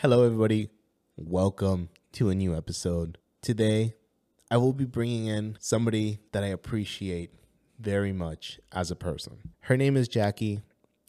[0.00, 0.70] Hello, everybody.
[1.16, 3.18] Welcome to a new episode.
[3.42, 3.94] Today,
[4.48, 7.32] I will be bringing in somebody that I appreciate
[7.80, 9.38] very much as a person.
[9.62, 10.62] Her name is Jahkee,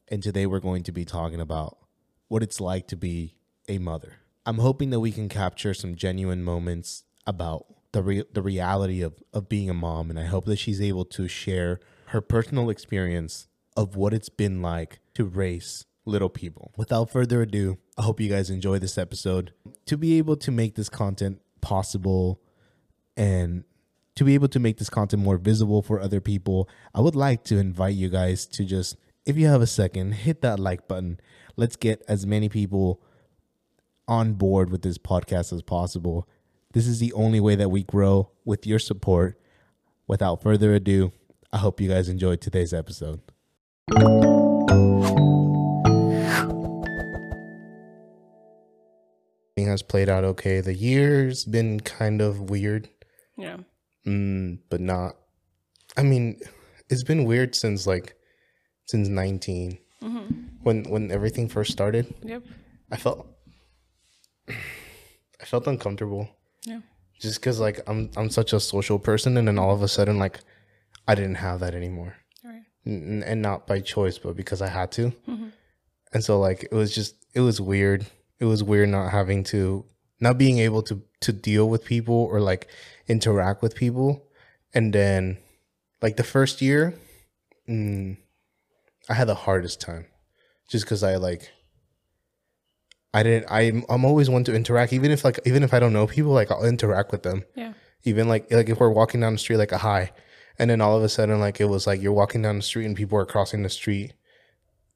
[0.07, 1.77] and today we're going to be talking about
[2.29, 3.35] what it's like to be
[3.67, 4.13] a mother.
[4.43, 9.21] I'm hoping that we can capture some genuine moments about the re- the reality of,
[9.35, 13.49] of being a mom, and I hope that she's able to share her personal experience
[13.77, 16.71] of what it's been like to raise little people.
[16.77, 19.53] Without further ado, I hope you guys enjoy this episode.
[19.85, 22.41] To be able to make this content possible
[23.15, 23.63] and
[24.15, 27.43] to be able to make this content more visible for other people, I would like
[27.45, 31.19] to invite you guys to just, if you have a second, hit that like button.
[31.55, 33.01] Let's get as many people
[34.07, 36.27] on board with this podcast as possible.
[36.73, 39.39] This is the only way that we grow with your support.
[40.07, 41.13] Without further ado,
[41.53, 43.21] I hope you guys enjoyed today's episode.
[49.67, 50.61] Has played out okay.
[50.61, 52.89] The year's been kind of weird.
[53.37, 53.57] Yeah.
[54.07, 55.15] Mm, but not.
[55.97, 56.39] I mean,
[56.89, 58.15] it's been weird since like
[58.87, 60.63] since 19 Mm-hmm.
[60.63, 62.13] when when everything first started.
[62.23, 62.43] Yep.
[62.91, 63.27] I felt
[64.47, 66.29] I felt uncomfortable
[66.65, 66.79] Yeah.
[67.19, 70.17] just because like I'm I'm such a social person, and then all of a sudden
[70.17, 70.39] like
[71.07, 72.61] I didn't have that anymore, right.
[72.85, 75.11] N- and not by choice, but because I had to.
[75.27, 75.51] Mhm.
[76.13, 78.05] And so like it was just it was weird.
[78.39, 79.85] It was weird not having to
[80.19, 82.67] not being able to to deal with people or like
[83.07, 84.25] interact with people.
[84.73, 85.37] And then
[86.01, 86.93] like the first year,
[87.67, 88.17] mm,
[89.09, 90.05] I had the hardest time
[90.69, 91.51] just cuz I like
[93.13, 95.93] I didn't I I'm always one to interact even if like even if I don't
[95.93, 97.43] know people like I'll interact with them.
[97.55, 97.73] Yeah.
[98.03, 100.11] Even like like if we're walking down the street like a hi
[100.57, 102.85] and then all of a sudden like it was like you're walking down the street
[102.85, 104.13] and people are crossing the street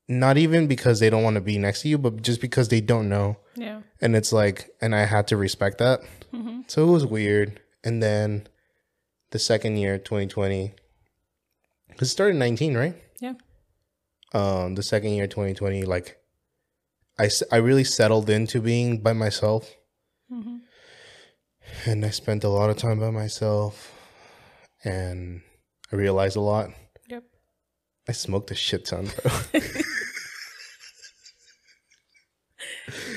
[0.08, 2.82] not even because they don't want to be next to you, but just because they
[2.82, 3.38] don't know.
[3.56, 3.82] Yeah.
[4.02, 6.02] And it's like, and I had to respect that.
[6.34, 6.62] Mm-hmm.
[6.68, 7.60] So it was weird.
[7.84, 8.48] And then
[9.32, 10.74] the second year, 2020,
[11.90, 12.96] because it started 19, right?
[13.22, 13.34] Yeah.
[14.34, 16.18] Um, the second year, 2020, like
[17.20, 19.76] I, I really settled into being by myself
[20.32, 20.56] Mm-hmm.
[21.86, 23.94] and I spent a lot of time by myself
[24.84, 25.42] and
[25.92, 26.72] I realized a lot.
[27.10, 27.24] Yep.
[28.10, 29.62] I smoked a shit ton, bro.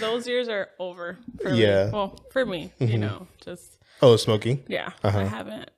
[0.00, 1.18] Those years are over.
[1.42, 1.86] For Yeah.
[1.86, 1.90] Me.
[1.92, 2.90] Well, for me, Mhm.
[2.92, 4.64] you know, just oh, smoking?
[4.68, 4.90] yeah.
[5.02, 5.18] Uh-huh.
[5.20, 5.70] I haven't.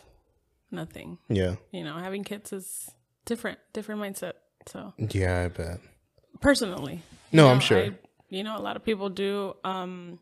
[0.70, 1.18] Nothing.
[1.28, 1.56] Yeah.
[1.72, 2.90] You know, having kids is
[3.24, 3.58] different.
[3.72, 4.32] Different mindset.
[4.66, 5.80] So Yeah, I bet.
[6.40, 7.02] personally.
[7.32, 7.78] No, I'm sure.
[7.78, 10.18] I- you know, a lot of people do um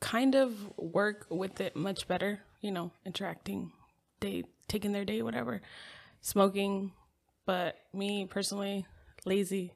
[0.00, 2.40] kind of work with it much better.
[2.60, 3.72] You know, interacting,
[4.20, 5.60] day taking their day, whatever,
[6.22, 6.92] smoking.
[7.46, 8.86] But me personally,
[9.26, 9.74] lazy.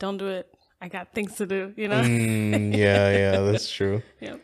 [0.00, 0.52] Don't do it.
[0.84, 1.72] I got things to do.
[1.76, 2.02] You know.
[2.02, 4.02] Mm, yeah, yeah, that's true.
[4.20, 4.40] Yep.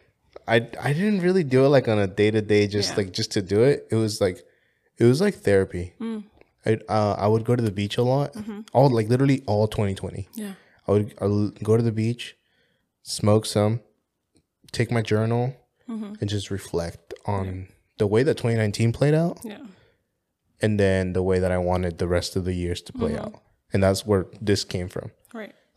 [0.48, 0.56] I
[0.88, 2.96] I didn't really do it like on a day to day, just Yeah.
[2.98, 3.86] like just to do it.
[3.90, 4.38] It was like,
[4.98, 5.92] it was like therapy.
[6.00, 6.24] Mm.
[6.68, 8.60] I uh, I would go to the beach a lot, Mm-hmm.
[8.72, 10.28] all like literally all 2020.
[10.34, 10.54] Yeah.
[10.88, 12.36] I would I would go to the beach,
[13.02, 13.80] smoke some,
[14.72, 15.44] take my journal,
[15.88, 16.14] Mm-hmm.
[16.20, 17.66] and just reflect on
[17.98, 19.58] the way that 2019 played out, Yeah.
[20.62, 23.00] and then the way that I wanted the rest of the years to Mm-hmm.
[23.06, 23.34] play out.
[23.72, 25.10] And that's where this came from.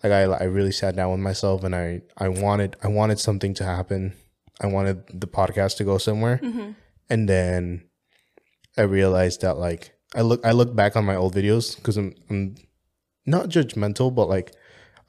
[0.04, 3.54] Like I, I really sat down with myself and I, I wanted I wanted something
[3.56, 4.14] to happen.
[4.62, 6.40] I wanted the podcast to go somewhere.
[6.44, 6.72] Mm-hmm.
[7.10, 7.86] And then
[8.78, 12.14] I realized that like I look I look back on my old videos because I'm
[12.30, 12.56] I'm
[13.26, 14.54] not judgmental, but like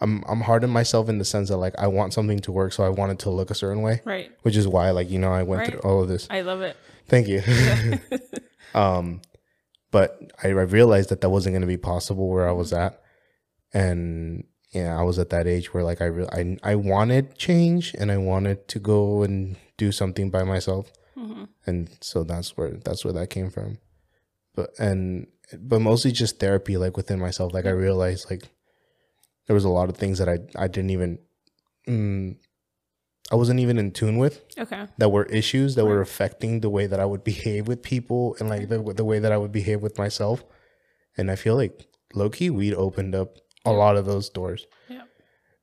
[0.01, 2.73] I'm I'm hard on myself in the sense that like I want something to work,
[2.73, 4.01] so I want it to look a certain way.
[4.05, 4.31] Right.
[4.43, 5.71] Which is why like, you know, I went Right.
[5.71, 6.27] through all of this.
[6.31, 6.77] I love it.
[7.09, 7.43] Thank you.
[8.75, 9.21] um,
[9.91, 13.01] but I, I realized that that wasn't going to be possible where I was at,
[13.73, 17.95] and yeah, I was at that age where like I re- I I wanted change
[17.99, 22.73] and I wanted to go and do something by myself, hmm and so that's where
[22.85, 23.79] that's where that came from.
[24.55, 25.27] But and
[25.59, 27.55] but mostly just therapy, like within myself.
[27.55, 28.49] Like I realized like
[29.47, 31.19] there was a lot of things that I I didn't even.
[31.89, 32.37] Mm,
[33.33, 34.87] I wasn't even in tune with Okay.
[34.99, 38.49] that were issues that were affecting the way that I would behave with people and
[38.51, 40.45] like the the way that I would behave with myself.
[41.17, 44.67] And I feel like low key weed opened up a lot of those doors.
[44.89, 45.03] Yeah.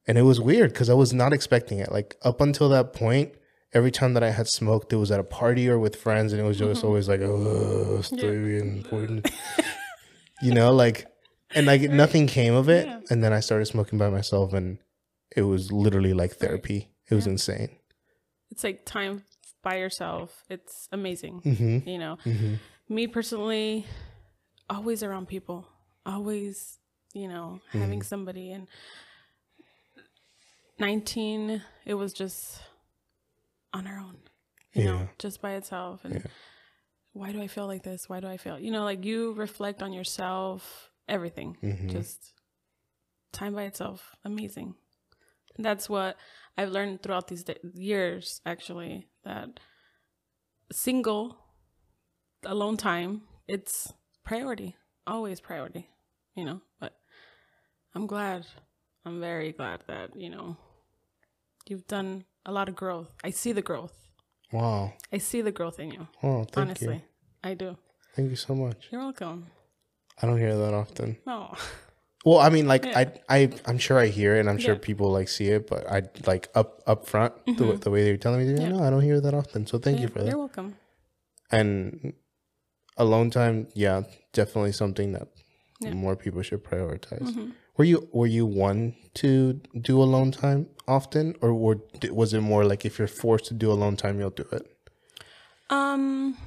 [0.07, 1.92] And it was weird because I was not expecting it.
[1.92, 3.33] Like up until that point,
[3.74, 6.42] every time that I had smoked, it was at a party or with friends, and
[6.42, 6.86] it was just Mhm.
[6.88, 8.21] always like, oh, it's Yeah.
[8.21, 9.30] very important.
[10.42, 11.07] you know, like,
[11.53, 12.88] and like nothing came of it.
[12.88, 13.00] Yeah.
[13.09, 14.80] And then I started smoking by myself, and
[15.36, 16.89] it was literally like therapy.
[17.09, 17.33] It was Yeah.
[17.33, 17.69] insane.
[18.50, 19.24] It's like time
[19.62, 20.44] by yourself.
[20.50, 21.42] It's amazing.
[21.45, 21.88] Mm-hmm.
[21.88, 22.56] You know, Mm-hmm.
[22.94, 23.86] me personally,
[24.69, 25.68] always around people,
[26.06, 26.80] always,
[27.13, 28.68] you know, having somebody and
[30.80, 32.62] 19, it was just
[33.74, 34.18] on our own,
[34.74, 36.04] you know, just by itself.
[36.04, 36.22] And Yeah.
[37.13, 38.10] why do I feel like this?
[38.10, 41.90] Why do I feel, you know, like you reflect on yourself, everything, Mhm.
[41.92, 42.34] just
[43.31, 44.16] time by itself.
[44.24, 44.75] Amazing.
[45.56, 46.18] And that's what
[46.58, 49.60] I've learned throughout these da- years, actually, that
[50.72, 51.38] single,
[52.44, 53.94] alone time, it's
[54.24, 54.75] priority,
[55.06, 55.90] always priority,
[56.36, 57.00] you know, but
[57.95, 58.45] I'm glad.
[59.05, 60.55] I'm very glad that, you know,
[61.67, 63.09] you've done a lot of growth.
[63.23, 63.93] I see the growth.
[64.51, 64.93] Wow.
[65.11, 66.07] I see the growth in you.
[66.23, 67.01] Oh, thank honestly, you.
[67.43, 67.77] I do.
[68.15, 68.88] Thank you so much.
[68.91, 69.47] You're welcome.
[70.21, 71.17] I don't hear that often.
[71.25, 71.55] No,
[72.23, 72.99] Well, I mean, like Yeah.
[72.99, 74.75] I, I, I'm sure I hear it, and I'm sure Yeah.
[74.75, 74.83] Mm-hmm.
[74.83, 78.45] people like see it, but I like up up front the, the way they're telling
[78.45, 78.61] me.
[78.61, 78.69] Yeah.
[78.69, 79.65] No, I don't hear that often.
[79.65, 80.27] So thank you for that.
[80.27, 80.75] You're welcome.
[81.51, 82.13] And
[82.95, 84.03] alone time, yeah,
[84.33, 85.29] definitely something that
[85.79, 85.89] Yeah.
[85.89, 85.97] Mm-hmm.
[85.97, 87.51] more people should prioritize.
[87.81, 91.80] Were you were you one to do alone time often, or were,
[92.12, 94.68] was it more like if you're forced to do alone time, you'll do it?
[95.72, 96.38] Um,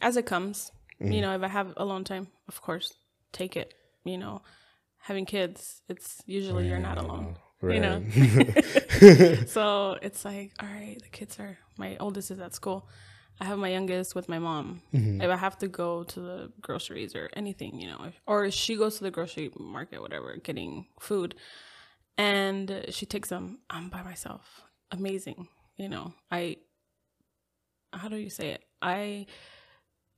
[0.00, 1.12] as it comes, Mm-hmm.
[1.12, 2.94] you know, if I have alone time, of course,
[3.32, 3.74] take it.
[4.04, 4.40] You know,
[4.96, 7.36] having kids, it's usually you're not alone.
[7.60, 7.74] Right.
[7.74, 11.58] You know, so it's like, all right, the kids are.
[11.76, 12.88] My oldest is at school.
[13.40, 14.82] I have my youngest with my mom.
[14.94, 15.20] Mm-hmm.
[15.20, 18.76] If I have to go to the groceries or anything, you know, if, or she
[18.76, 21.34] goes to the grocery market, whatever, getting food,
[22.18, 24.62] and she takes them, I'm by myself.
[24.90, 26.14] Amazing, you know.
[26.30, 26.58] I
[27.92, 28.64] how do you say it?
[28.80, 29.26] I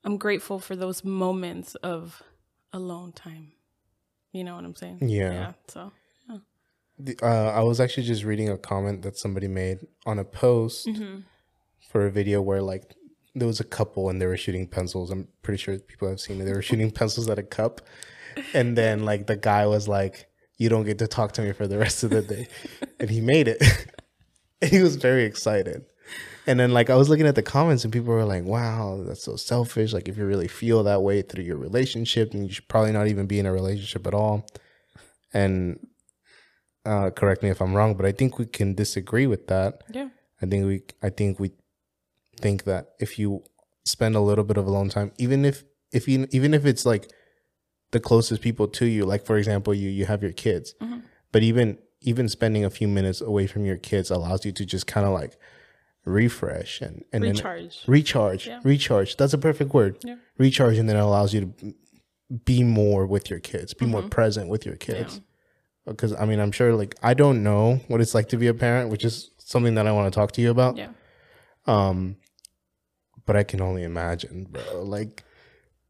[0.04, 2.22] I'm grateful for those moments of
[2.72, 3.52] alone time.
[4.32, 4.98] You know what I'm saying?
[5.08, 5.52] Yeah.
[5.68, 5.92] So
[6.98, 10.86] The- uh, I was actually just reading a comment that somebody made on a post
[10.86, 11.20] Mm-hmm.
[11.90, 12.94] for a video where like
[13.34, 15.10] there was a couple and they were shooting pencils.
[15.10, 16.44] I'm pretty sure people have seen it.
[16.44, 17.80] They were shooting pencils at a cup,
[18.52, 20.28] and then like the guy was like,
[20.58, 22.48] "You don't get to talk to me for the rest of the day,"
[23.00, 23.62] and he made it.
[24.62, 25.84] and he was very excited.
[26.46, 29.24] And then like I was looking at the comments and people were like, "Wow, that's
[29.24, 29.92] so selfish.
[29.92, 33.08] Like if you really feel that way through your relationship, then you should probably not
[33.08, 34.46] even be in a relationship at all."
[35.32, 35.80] And
[36.84, 39.82] uh, correct me if I'm wrong, but I think we can disagree with that.
[39.90, 40.08] yeah.
[40.42, 41.52] I think we I think we
[42.40, 43.42] think that if you
[43.84, 47.10] spend a little bit of alone time, even if if you even if it's like
[47.92, 51.02] the closest people to you, like for example, you you have your kids, Mhm.
[51.32, 54.86] but even even spending a few minutes away from your kids allows you to just
[54.86, 55.36] kind of like
[56.04, 57.82] refresh and and Recharge.
[57.86, 58.60] recharge Yeah.
[58.64, 59.16] recharge.
[59.16, 59.98] That's a perfect word.
[60.04, 60.16] Yeah.
[60.36, 61.74] Recharge, and then it allows you to
[62.44, 64.10] be more with your kids, be more Mhm.
[64.10, 65.20] present with your kids
[65.86, 68.54] because I mean, I'm sure like I don't know what it's like to be a
[68.54, 70.76] parent, which is something that I want to talk to you about.
[70.76, 70.88] Yeah.
[71.66, 72.16] Um,
[73.26, 74.82] but I can only imagine, bro.
[74.82, 75.24] Like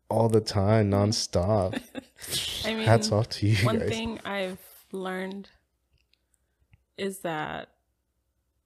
[0.09, 1.81] all the time, nonstop.
[2.65, 3.89] I mean, Hats off to you one guys.
[3.89, 4.59] thing I've
[4.93, 5.49] learned
[6.97, 7.71] is that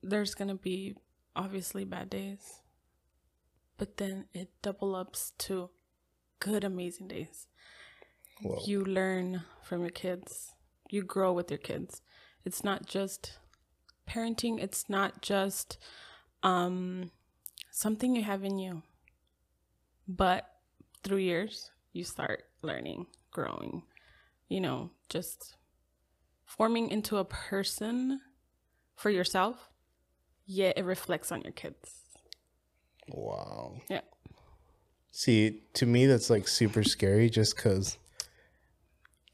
[0.03, 0.95] there's gonna be
[1.35, 2.61] obviously bad days,
[3.77, 5.71] but then it double ups to
[6.41, 7.47] good, amazing days.
[8.43, 8.61] Whoa.
[8.65, 10.53] You learn from your kids.
[10.91, 12.03] You grow with your kids.
[12.45, 13.39] It's not just
[14.09, 14.63] parenting.
[14.63, 15.77] It's not just
[16.43, 17.11] um,
[17.79, 18.83] something you have in you,
[20.09, 20.51] but
[21.05, 23.83] through years you start learning, growing.
[24.49, 25.57] You know, just
[26.45, 28.21] forming into a person
[28.97, 29.69] for yourself.
[30.47, 32.01] Yet it reflects on your kids.
[33.09, 33.77] Wow.
[33.89, 34.01] Yeah.
[35.13, 37.99] See, to me, that's like super scary, just because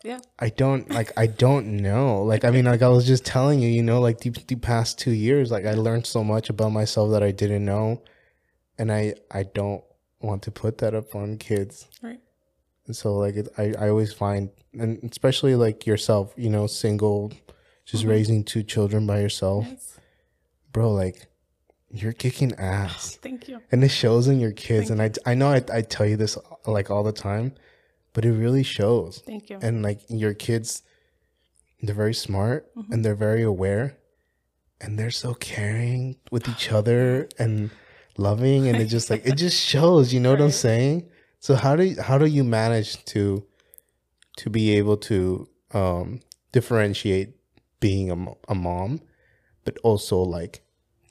[0.02, 0.18] Yeah.
[0.38, 1.12] I don't like.
[1.16, 2.22] I don't know.
[2.22, 4.98] Like, I mean, like I was just telling you, you know, like the, the past
[4.98, 8.02] two years, like I learned so much about myself that I didn't know,
[8.78, 9.82] and I I don't
[10.20, 11.86] want to put that up on kids.
[12.02, 12.20] Right.
[12.86, 17.32] And so like it, I I always find and especially like yourself, you know, single,
[17.84, 19.98] just raising two children by yourself, Yes.
[20.72, 20.90] bro.
[20.92, 21.26] Like
[21.90, 23.60] you're kicking ass, Thank you.
[23.70, 24.88] and it shows in your kids.
[24.88, 27.52] Thank and I I know I I tell you this like all the time,
[28.12, 29.22] but it really shows.
[29.26, 29.58] Thank you.
[29.62, 30.82] And like your kids,
[31.82, 32.92] they're very smart Mm-hmm.
[32.92, 33.96] and they're very aware,
[34.80, 37.70] and they're so caring with each other and
[38.16, 40.12] loving, and it just like it just shows.
[40.12, 41.08] You know what I'm saying?
[41.40, 43.44] So how do you, how do you manage to
[44.38, 46.20] to be able to um,
[46.52, 47.36] differentiate
[47.80, 49.00] being a, a mom,
[49.64, 50.62] but also like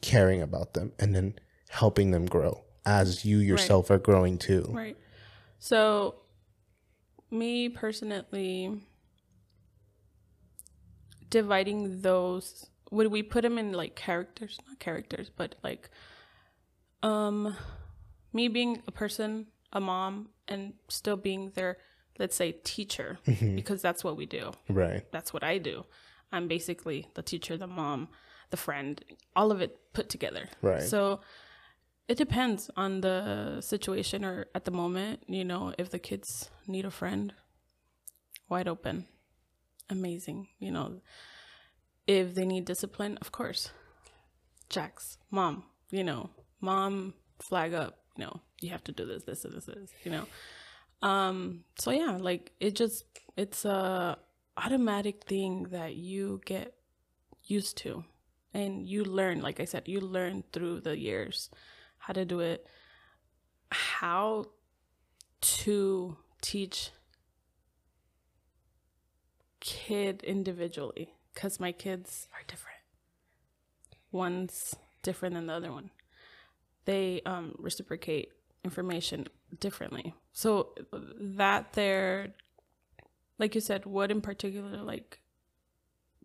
[0.02, 1.36] caring about them and then
[1.70, 4.66] helping them grow as you yourself are growing too?
[4.70, 4.98] Right.
[5.60, 6.16] So,
[7.32, 8.82] me personally,
[11.30, 14.60] dividing those, would we put them in like characters?
[14.68, 15.90] Not characters, but like,
[17.04, 17.56] um,
[18.34, 21.78] me being a person, a mom, and still being their,
[22.20, 23.20] let's say, teacher,
[23.56, 25.04] because that's what we do Right.
[25.12, 25.86] that's what I do.
[26.32, 28.08] I'm basically the teacher, the mom,
[28.50, 29.04] the friend,
[29.36, 30.50] all of it put together.
[30.62, 30.82] Right.
[30.82, 31.22] So
[32.08, 36.86] it depends on the situation or at the moment, you know, if the kids need
[36.86, 37.34] a friend,
[38.50, 39.06] wide open,
[39.90, 41.02] amazing, you know.
[42.08, 43.70] If they need discipline, of course,
[44.70, 46.30] Jax, mom, you know,
[46.64, 50.12] mom, flag up, you know, you have to do this, this, and this, this, you
[50.12, 50.26] know.
[51.02, 53.04] Um, so yeah, like it just
[53.36, 54.18] it's a
[54.56, 56.74] automatic thing that you get
[57.44, 58.06] used to
[58.54, 61.50] and you learn, like I said, you learn through the years
[61.98, 62.66] how to do it,
[63.72, 64.46] how
[65.42, 66.92] to teach
[69.60, 72.80] kid individually because my kids are different.
[74.12, 75.90] One's different than the other one.
[76.86, 78.32] They um, reciprocate
[78.64, 79.28] information
[79.60, 80.14] differently.
[80.34, 82.34] So that there,
[83.40, 85.20] like you said, what in particular, like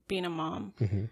[0.09, 1.05] being a mom, Mm-hmm.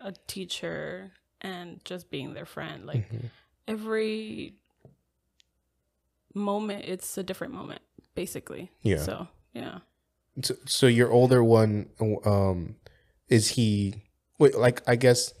[0.00, 3.26] a teacher, and just being their friend, like Mm-hmm.
[3.68, 4.54] every
[6.34, 7.82] moment, it's a different moment,
[8.14, 8.70] basically.
[8.82, 8.98] Yeah.
[8.98, 9.78] So yeah.
[10.42, 11.88] So, so your older one,
[12.24, 12.76] um,
[13.28, 14.02] is he?
[14.38, 15.32] Wait, like I guess,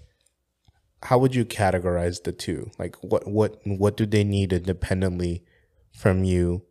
[1.02, 2.70] how would you categorize the two?
[2.78, 5.44] Like, what what what do they need independently
[5.92, 6.62] from you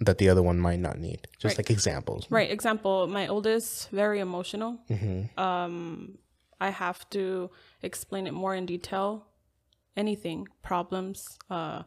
[0.00, 1.28] that the other one might not need?
[1.38, 1.58] Just Right.
[1.58, 2.26] like examples.
[2.30, 2.50] Right.
[2.50, 4.78] Example, my oldest, very emotional.
[4.90, 5.38] Mm-hmm.
[5.40, 6.18] Um,
[6.60, 7.50] I have to
[7.82, 9.26] explain it more in detail.
[9.96, 11.82] Anything, problems, uh,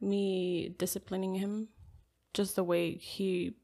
[0.00, 1.68] me disciplining him,
[2.34, 3.54] just the way he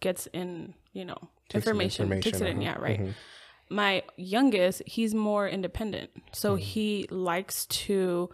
[0.00, 2.56] gets in, you know, Takes in information, takes it in.
[2.58, 2.62] uh-huh.
[2.64, 3.00] Yeah, right.
[3.00, 3.14] Mhm.
[3.70, 6.62] My youngest, he's more independent, so Mm-hmm.
[6.62, 8.30] he likes to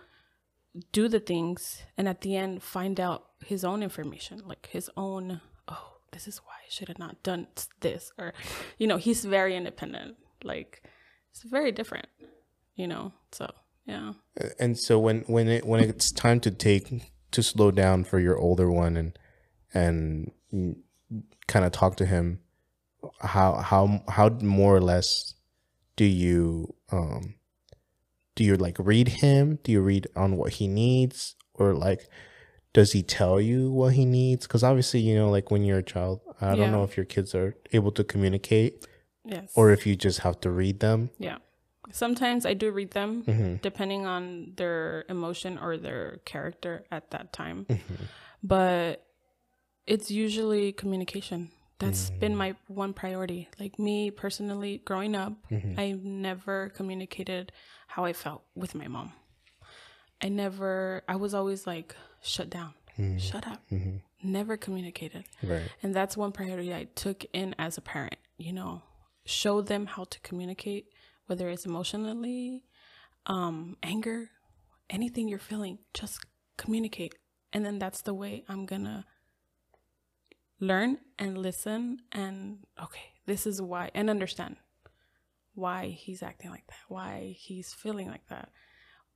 [0.92, 5.40] do the things and at the end find out his own information, like his own.
[5.68, 7.46] Oh, this is why I should have not done
[7.80, 8.32] this, or,
[8.78, 10.16] you know, he's very independent.
[10.42, 10.82] Like,
[11.30, 12.06] it's very different,
[12.76, 13.12] you know.
[13.32, 13.50] So
[13.86, 14.12] yeah,
[14.58, 18.38] And so when when it when it's time to take to slow down for your
[18.38, 19.18] older one and
[19.74, 20.30] and
[21.48, 22.40] kind of talk to him,
[23.20, 25.34] how how how more or less
[25.96, 27.34] do you um
[28.34, 29.58] do you like read him?
[29.62, 32.08] Do you read on what he needs or like
[32.72, 34.46] does he tell you what he needs?
[34.46, 37.32] Because obviously, you know, like when you're a child, I don't know if your kids
[37.34, 38.84] are able to communicate
[39.24, 41.10] yes, or if you just have to read them.
[41.18, 41.38] yeah.
[41.92, 43.56] Sometimes I do read them, Mm-hmm.
[43.62, 47.66] depending on their emotion or their character at that time.
[47.68, 48.04] Mm-hmm.
[48.42, 49.06] But
[49.86, 51.50] it's usually communication.
[51.84, 52.18] That's Mm.
[52.20, 53.48] been my one priority.
[53.58, 55.78] Like me personally, growing up, Mm-hmm.
[55.78, 57.52] I never communicated
[57.88, 59.12] how I felt with my mom.
[60.22, 63.18] I never, I was always like, shut down, Mm-hmm.
[63.18, 63.62] shut up.
[64.22, 65.24] Never communicated.
[65.42, 65.68] Right.
[65.82, 68.82] And that's one priority I took in as a parent, you know,
[69.26, 70.86] show them how to communicate,
[71.26, 72.62] whether it's emotionally,
[73.26, 74.30] um, anger,
[74.88, 76.24] anything you're feeling, just
[76.56, 77.14] communicate.
[77.52, 79.04] And then that's the way I'm gonna
[80.66, 84.56] learn and listen and okay, this is why and understand
[85.54, 88.48] why he's acting like that, why he's feeling like that,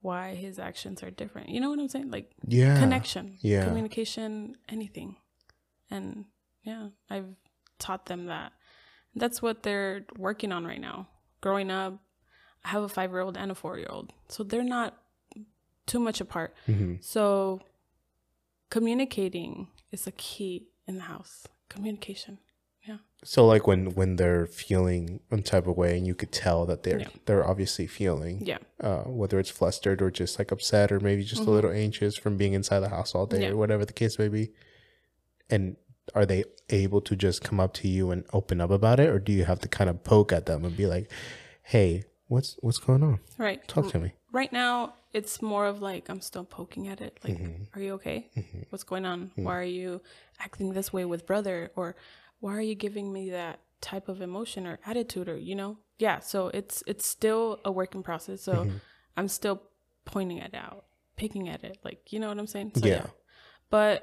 [0.00, 1.48] why his actions are different.
[1.48, 2.10] You know what I'm saying?
[2.10, 2.78] Like Yeah.
[2.78, 3.64] connection, Yeah.
[3.64, 5.16] communication, anything.
[5.90, 6.26] And
[6.62, 7.34] yeah, I've
[7.78, 8.52] taught them that.
[9.14, 11.08] That's what they're working on right now.
[11.40, 11.98] Growing up,
[12.64, 14.12] I have a five year old and a four year old.
[14.28, 14.96] So they're not
[15.86, 16.54] too much apart.
[16.68, 16.96] Mm-hmm.
[17.00, 17.60] So
[18.70, 21.46] communicating is a key in the house.
[21.68, 22.38] Communication.
[22.86, 22.98] Yeah.
[23.22, 26.82] So like when when they're feeling one type of way, and you could tell that
[26.84, 27.08] they're Yeah.
[27.26, 28.58] they're obviously feeling, Yeah.
[28.80, 32.36] uh, whether it's flustered or just like upset or maybe just a little anxious from
[32.38, 33.42] being inside the house all day Mm-hmm.
[33.44, 33.50] Yeah.
[33.50, 34.52] or whatever the case may be.
[35.50, 35.76] And
[36.14, 39.18] are they able to just come up to you and open up about it, or
[39.18, 41.10] do you have to kind of poke at them and be like,
[41.62, 43.20] "Hey, what's what's going on?
[43.36, 43.66] Right.
[43.68, 47.38] Talk to me." right now it's more of like i'm still poking at it like
[47.38, 47.64] Mm-hmm.
[47.74, 48.18] are you okay?
[48.70, 49.20] What's going on?
[49.46, 50.00] Why are you
[50.46, 51.70] acting this way with brother?
[51.76, 51.86] Or
[52.42, 53.56] why are you giving me that
[53.90, 55.72] type of emotion or attitude or you know?
[56.06, 58.78] Yeah so it's it's still a working process so Mm-hmm.
[59.18, 59.56] i'm still
[60.04, 60.84] pointing it out
[61.22, 62.70] picking at it like you know what i'm saying?
[62.80, 63.06] So, Yeah.
[63.70, 63.96] but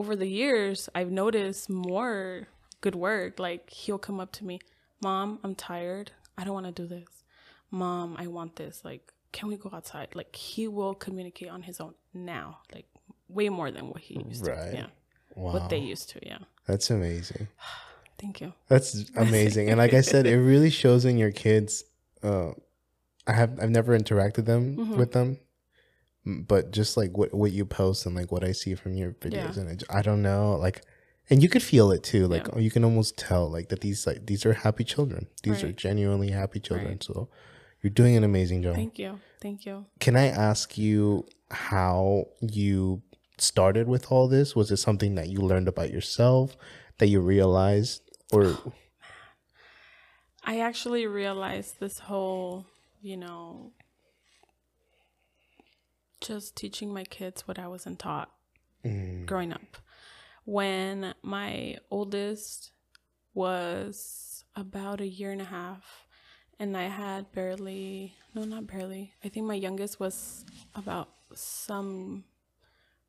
[0.00, 2.46] over the years i've noticed more
[2.84, 4.56] good work like he'll come up to me
[5.02, 6.06] mom i'm tired.
[6.38, 7.10] I don't want to do this.
[7.82, 11.80] Mom i want this like can we go outside like he will communicate on his
[11.80, 12.86] own now like
[13.28, 14.70] way more than what he used Right.
[14.70, 14.86] to yeah
[15.36, 17.48] Wow, what they used to yeah that's amazing.
[18.18, 19.70] thank you That's amazing.
[19.70, 21.84] and like I said, it really shows in your kids.
[22.22, 22.50] Uh,
[23.26, 24.96] I have I've never interacted them Mm-hmm.
[24.98, 25.38] with them,
[26.24, 29.56] but just like what what you post and like what I see from your videos,
[29.56, 29.60] Yeah.
[29.62, 30.82] and it, I don't know, like,
[31.30, 32.26] and you could feel it too.
[32.26, 32.58] Like Yeah.
[32.60, 35.28] you can almost tell like that these like these are happy children.
[35.42, 36.88] These are genuinely happy children.
[37.00, 37.02] Right.
[37.04, 37.28] So
[37.82, 38.74] You're doing an amazing job.
[38.74, 39.20] Thank you.
[39.40, 39.86] Thank you.
[40.00, 43.02] Can I ask you how you
[43.38, 44.54] started with all this?
[44.54, 46.56] Was it something that you learned about yourself
[46.98, 48.72] that you realized or oh,
[50.44, 52.66] I actually realized this whole,
[53.00, 53.72] you know,
[56.20, 58.30] just teaching my kids what I wasn't taught
[58.84, 59.26] mm.
[59.26, 59.78] growing up.
[60.44, 62.72] When my oldest
[63.34, 66.06] was about a year and a half,
[66.60, 70.44] and I had barely, no, not barely, I think my youngest was
[70.76, 72.24] about some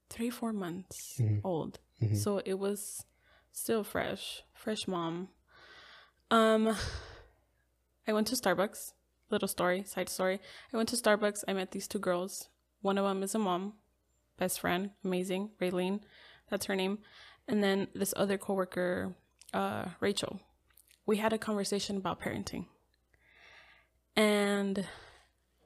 [0.09, 1.79] three, four months old.
[2.15, 3.05] So it was
[3.51, 5.29] still fresh, fresh mom.
[6.31, 6.75] Um,
[8.07, 8.93] I went to Starbucks.
[9.29, 10.39] Little story, side story.
[10.73, 11.43] I went to Starbucks.
[11.47, 12.49] I met these two girls.
[12.81, 13.73] One of them is a mom,
[14.37, 16.01] best friend, amazing, Raylene,
[16.49, 16.99] that's her name.
[17.47, 19.13] And then this other coworker,
[19.53, 20.41] uh, Rachel.
[21.05, 22.65] We had a conversation about parenting,
[24.21, 24.85] and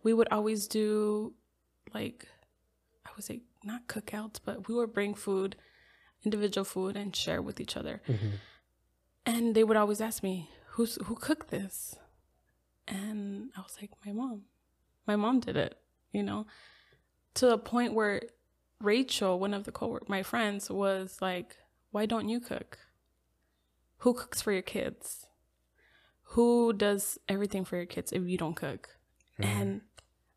[0.03, 1.33] we would always do
[1.93, 2.27] like
[3.05, 5.55] I would say not cookouts, but we would bring food,
[6.23, 8.01] individual food, and share with each other.
[8.07, 8.35] Mm-hmm.
[9.25, 11.95] And they would always ask me, "Who's who cooked this?"
[12.87, 14.43] And I was like, "My mom.
[15.07, 15.77] My mom did it."
[16.13, 16.45] You know,
[17.33, 18.21] to the point where
[18.79, 21.57] Rachel, one of the co my friends, was like,
[21.91, 22.77] "Why don't you cook?
[23.99, 25.27] Who cooks for your kids?
[26.29, 28.89] Who does everything for your kids if you don't cook?"
[29.39, 29.57] Mm-hmm.
[29.59, 29.81] And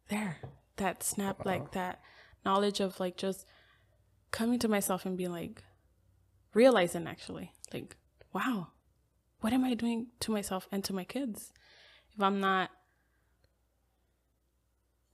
[0.08, 0.38] there,
[0.76, 2.00] that snap, like that
[2.44, 3.44] knowledge of like just
[4.30, 5.62] coming to myself and being like,
[6.54, 7.96] realizing actually, like,
[8.32, 8.68] wow,
[9.40, 11.52] what am I doing to myself and to my kids
[12.14, 12.70] if I'm not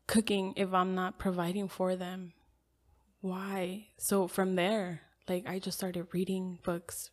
[0.07, 2.33] cooking, if I'm not providing for them?
[3.21, 3.89] Why?
[3.97, 7.11] So from there, like, I just started reading books,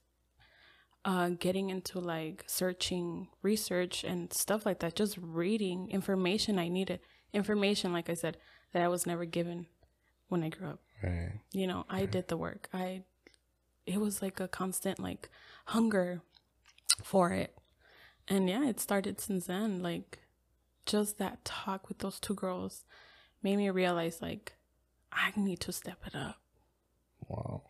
[1.05, 6.99] uh, getting into like searching research and stuff like that, just reading information I needed.
[7.33, 8.37] Information, like I said,
[8.73, 9.67] that I was never given
[10.27, 11.33] when I grew up right?
[11.51, 13.01] you know i did the work i
[13.85, 15.29] it was like a constant like
[15.65, 16.21] hunger
[17.03, 17.57] for it
[18.29, 20.19] and yeah it started since then like
[20.85, 22.85] just that talk with those two girls
[23.43, 24.53] made me realize like
[25.11, 26.37] i need to step it up
[27.27, 27.63] Wow.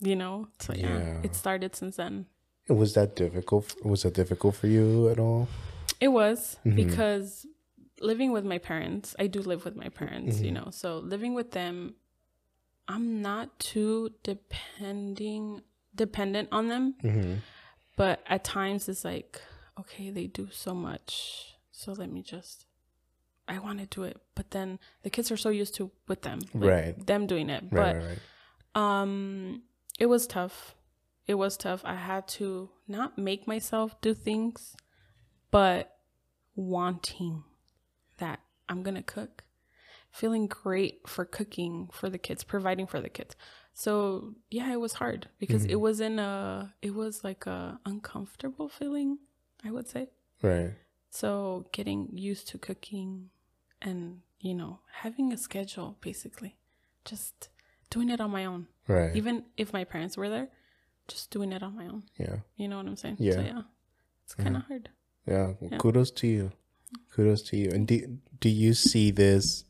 [0.00, 1.20] you know so yeah, Yeah.
[1.22, 2.26] it started since then
[2.68, 3.74] Was that difficult?
[3.84, 5.48] Was that difficult for you at all?
[6.00, 7.46] It was because
[8.00, 10.68] living with my parents, I do live with my parents, you know.
[10.70, 11.94] So living with them,
[12.88, 15.62] I'm not too depending
[15.94, 16.94] dependent on them.
[17.02, 17.34] Mm-hmm.
[17.96, 19.40] But at times it's like,
[19.78, 21.54] okay, they do so much.
[21.70, 22.66] So let me just
[23.46, 24.20] I want to do it.
[24.34, 26.40] But then the kids are so used to with them.
[26.54, 27.06] like, Right.
[27.06, 27.64] Them doing it.
[27.70, 29.00] Right, but right, right.
[29.00, 29.62] um
[29.98, 30.74] it was tough
[31.26, 31.82] it was tough.
[31.84, 34.76] I had to not make myself do things
[35.50, 35.98] but
[36.56, 37.44] wanting
[38.18, 39.44] that i'm gonna cook
[40.14, 43.34] feeling great for cooking for the kids providing for the kids.
[43.72, 45.72] So yeah it was hard because mm-hmm.
[45.72, 49.18] it was in a it was like a uncomfortable feeling
[49.64, 50.10] i would say.
[50.40, 50.74] Right.
[51.10, 53.30] so getting used to cooking
[53.82, 56.56] and you know having a schedule basically
[57.04, 57.48] just
[57.90, 58.68] doing it on my own.
[58.86, 59.16] Right.
[59.16, 60.48] even if my parents were there,
[61.08, 62.02] just doing it on my own.
[62.18, 62.36] yeah.
[62.56, 63.16] You know what I'm saying?
[63.18, 63.32] Yeah.
[63.32, 63.62] So yeah,
[64.24, 64.72] it's kind of mm-hmm.
[64.72, 64.88] hard.
[65.26, 66.52] Yeah, kudos to you.
[67.14, 67.70] Kudos to you.
[67.70, 69.64] And do do you see this?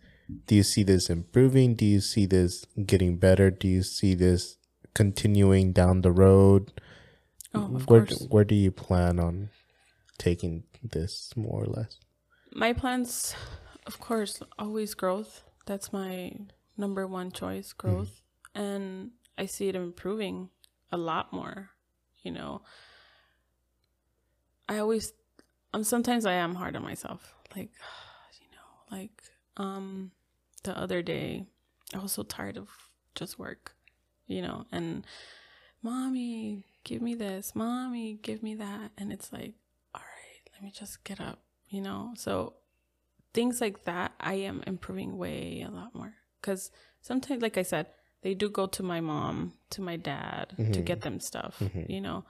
[0.47, 1.75] Do you see this improving?
[1.75, 3.51] Do you see this getting better?
[3.51, 4.57] Do you see this
[4.95, 6.73] continuing down the road?
[7.55, 8.27] Oh, of where course.
[8.31, 9.51] where do you plan on
[10.19, 11.99] taking this more or less?
[12.53, 13.35] My plans,
[13.87, 15.43] of course, always growth.
[15.67, 16.33] That's my
[16.77, 17.89] number one choice, mm-hmm.
[17.89, 18.21] growth.
[18.55, 20.51] And I see it improving
[20.93, 21.71] a lot more,
[22.23, 22.63] you know.
[24.69, 25.13] I always
[25.73, 27.35] um sometimes I am hard on myself.
[27.55, 27.71] Like,
[28.41, 29.23] you know, like
[29.57, 30.11] um
[30.63, 31.47] the other day
[31.95, 32.69] I was so tired of
[33.15, 33.75] just work,
[34.27, 35.05] you know, and
[35.83, 38.91] mommy, give me this, mommy, give me that.
[38.99, 39.55] And it's like,
[39.95, 42.13] all right, let me just get up, you know?
[42.17, 42.55] So
[43.33, 46.15] things like that, I am improving way a lot more.
[46.41, 46.71] Because
[47.03, 47.87] sometimes, like I said,
[48.25, 50.83] they do go to my mom, to my dad to mm-hmm.
[50.83, 51.93] get them stuff, mm-hmm.
[51.93, 52.25] you know?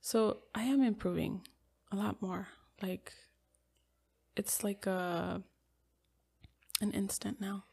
[0.00, 1.40] So I am improving
[1.90, 2.46] a lot more.
[2.80, 3.12] Like,
[4.36, 5.42] it's like a
[6.80, 7.64] an instant now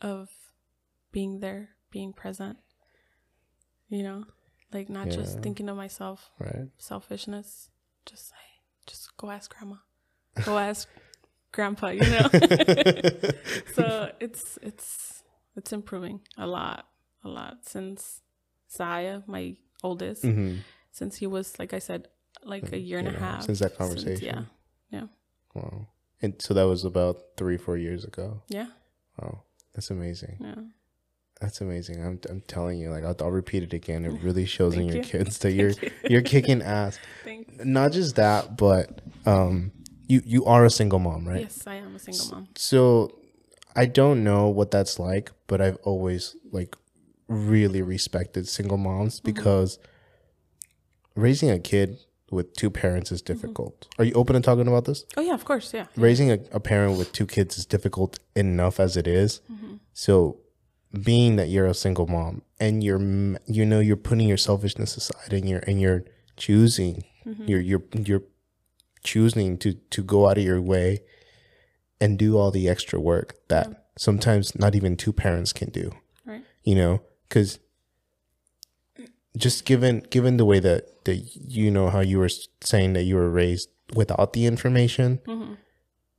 [0.00, 0.30] of
[1.12, 2.56] being there, being present.
[3.90, 4.24] You know,
[4.72, 6.68] like not just thinking of myself, Right.
[6.78, 7.68] selfishness.
[8.06, 8.46] Just say,
[8.86, 9.76] just go ask grandma,
[10.44, 10.88] go ask
[11.52, 11.88] grandpa.
[11.88, 12.28] You know.
[13.74, 15.22] so it's it's
[15.56, 16.86] it's improving a lot,
[17.24, 18.20] a lot since
[18.70, 20.58] Zaya, my oldest, Mhm.
[20.92, 22.08] since he was like I said,
[22.42, 24.24] like a year and a half since that conversation.
[24.26, 24.42] yeah,
[24.90, 25.06] yeah.
[25.54, 25.88] Wow.
[26.22, 28.42] And so that was about three, four years ago.
[28.48, 28.68] Yeah.
[29.20, 29.42] Wow,
[29.74, 30.36] that's amazing.
[30.40, 30.54] Yeah.
[31.40, 32.02] That's amazing.
[32.02, 34.04] I'm, I'm telling you, like I'll, I'll repeat it again.
[34.06, 35.02] It really shows in your you.
[35.02, 35.72] kids that you're
[36.10, 36.98] you're kicking ass.
[37.24, 37.52] Thanks.
[37.64, 39.72] Not just that, but um,
[40.08, 41.42] you you are a single mom, right?
[41.42, 42.48] Yes, I am a single mom.
[42.56, 43.18] So
[43.76, 46.74] I don't know what that's like, but I've always like
[47.28, 49.26] really respected single moms Mm-hmm.
[49.34, 49.78] because
[51.14, 51.98] raising a kid
[52.30, 53.32] with two parents is Mm-hmm.
[53.34, 53.88] difficult.
[53.98, 55.04] Are you open to talking about this?
[55.16, 55.72] Oh yeah, of course.
[55.74, 55.86] Yeah.
[55.96, 59.40] Raising a, a parent with two kids is difficult enough as it is.
[59.52, 59.74] Mm-hmm.
[59.92, 60.38] So
[61.02, 63.00] being that you're a single mom and you're
[63.46, 66.04] you know you're putting your selfishness aside and you're and you're
[66.36, 67.44] choosing Mm-hmm.
[67.48, 68.22] you're you're you're
[69.02, 71.00] choosing to to go out of your way
[72.00, 75.90] and do all the extra work that sometimes not even two parents can do
[76.26, 76.42] Right.
[76.64, 77.58] you know because
[79.36, 82.28] just given given the way that that you know how you were
[82.62, 85.54] saying that you were raised without the information Mm-hmm.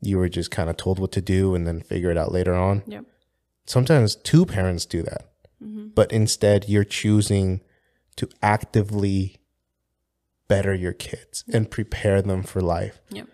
[0.02, 2.54] you were just kind of told what to do and then figure it out later
[2.56, 3.06] on Yep.
[3.66, 5.24] sometimes two parents do that
[5.64, 5.88] Mm-hmm.
[5.96, 7.62] but instead you're choosing
[8.16, 9.38] to actively
[10.48, 13.28] better your kids and prepare them for life Yep.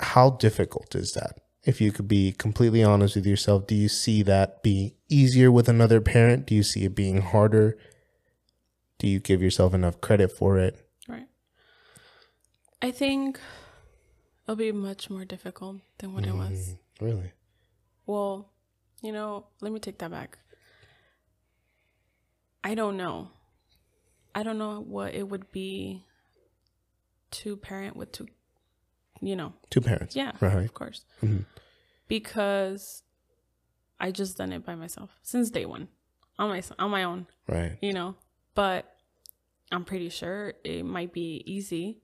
[0.00, 4.22] How difficult is that if you could be completely honest with yourself do you see
[4.22, 7.76] that being easier with another parent do you see it being harder
[8.98, 11.26] do you give yourself enough credit for it Right.
[12.80, 13.38] I think
[14.44, 16.76] it'll be much more difficult than what it mm, was.
[17.00, 17.32] really
[18.06, 18.52] Well,
[19.02, 20.38] you know, let me take that back.
[22.62, 23.30] I don't know.
[24.34, 26.04] I don't know what it would be
[27.32, 28.26] to parent with two,
[29.26, 31.04] you know, two parents yeah, right of course.
[31.22, 31.44] Mhm.
[32.08, 33.02] Because
[33.98, 35.88] I just done it by myself since day one
[36.38, 38.16] on my on my own, right you know.
[38.54, 38.84] But
[39.72, 42.02] I'm pretty sure it might be easy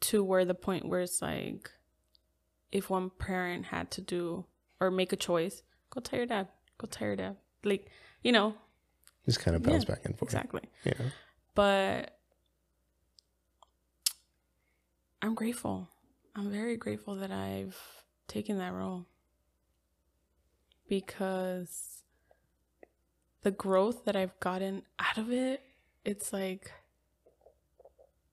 [0.00, 1.70] to where the point where it's like
[2.72, 4.44] if one parent had to do
[4.80, 7.36] or make a choice, go tell your dad, go tell your dad.
[7.64, 7.88] Like,
[8.24, 8.54] you know,
[9.26, 10.62] just kind of bounce Yeah, back and forth exactly.
[10.84, 10.94] yeah
[11.54, 12.18] But
[15.20, 15.88] I'm grateful.
[16.34, 17.78] I'm very grateful that I've
[18.26, 19.06] taken that role
[20.88, 22.02] because
[23.42, 25.62] the growth that I've gotten out of it,
[26.04, 26.72] it's like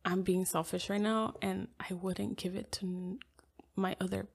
[0.05, 3.19] I'm being selfish right now and I wouldn't give it to
[3.75, 4.27] my other,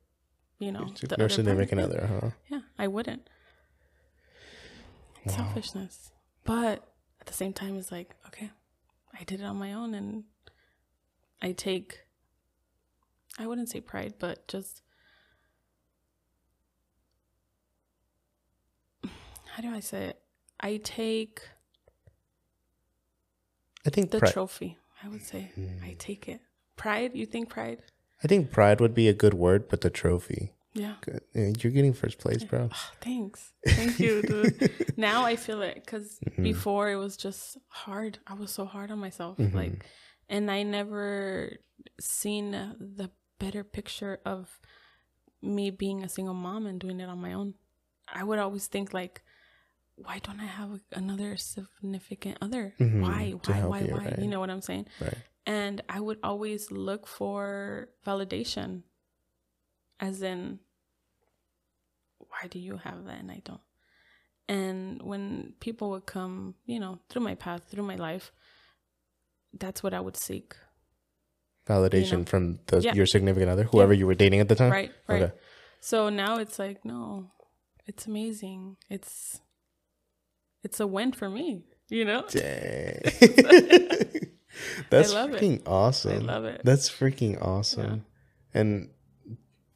[0.58, 3.28] you know, the your other significant other huh Yeah, I wouldn't.
[5.24, 5.36] Wow.
[5.36, 6.10] Selfishness.
[6.44, 6.86] But
[7.20, 8.50] at the same time, it's like, okay,
[9.18, 10.24] I did it on my own and
[11.40, 12.00] I take,
[13.38, 14.82] I wouldn't say pride, but just,
[19.02, 20.20] how do I say it?
[20.60, 21.42] I take
[23.86, 24.78] i think the pride, trophy.
[25.02, 25.50] I would say
[25.84, 26.40] I take it.
[26.76, 27.10] Pride?
[27.14, 27.78] You think pride?
[28.22, 30.94] i think pride would be a good word but the trophy Yeah.
[31.02, 31.22] Good.
[31.62, 32.68] You're getting first place, bro.
[32.72, 33.52] Oh, thanks.
[33.64, 34.70] Thank you, dude.
[34.96, 36.42] now I feel it because Mm-hmm.
[36.42, 38.18] before it was just hard.
[38.26, 39.38] I was so hard on myself.
[39.38, 39.56] Mm-hmm.
[39.56, 39.84] Like,
[40.28, 41.58] and I never
[42.00, 42.50] seen
[42.98, 44.60] the better picture of
[45.42, 47.54] me being a single mom and doing it on my own.
[48.12, 49.22] I would always think like,
[49.96, 52.74] why don't I have another significant other?
[52.78, 53.30] Mhm, Why?
[53.46, 53.62] Why?
[53.62, 53.80] Why?
[53.80, 54.04] you, Why?
[54.06, 54.18] right.
[54.18, 54.86] You know what I'm saying?
[55.00, 55.16] Right.
[55.46, 58.82] And I would always look for validation,
[60.00, 60.58] as in,
[62.18, 63.60] why do you have that and I don't?
[64.48, 68.32] And when people would come, you know, through my path, through my life,
[69.52, 70.54] that's what I would seek.
[71.66, 72.24] Validation You know.
[72.24, 72.94] from the, Yeah.
[72.94, 74.70] your significant other, whoever you were dating at the time.
[74.72, 75.22] Right, right.
[75.22, 75.32] Okay.
[75.80, 77.30] So now it's like, no,
[77.86, 78.76] it's amazing.
[78.90, 79.40] It's
[80.62, 82.24] it's a win for me, you know?
[82.28, 83.00] Dang.
[84.90, 85.40] That's love it.
[85.42, 86.28] freaking awesome.
[86.28, 86.60] I love it.
[86.64, 88.04] That's freaking awesome.
[88.54, 88.90] And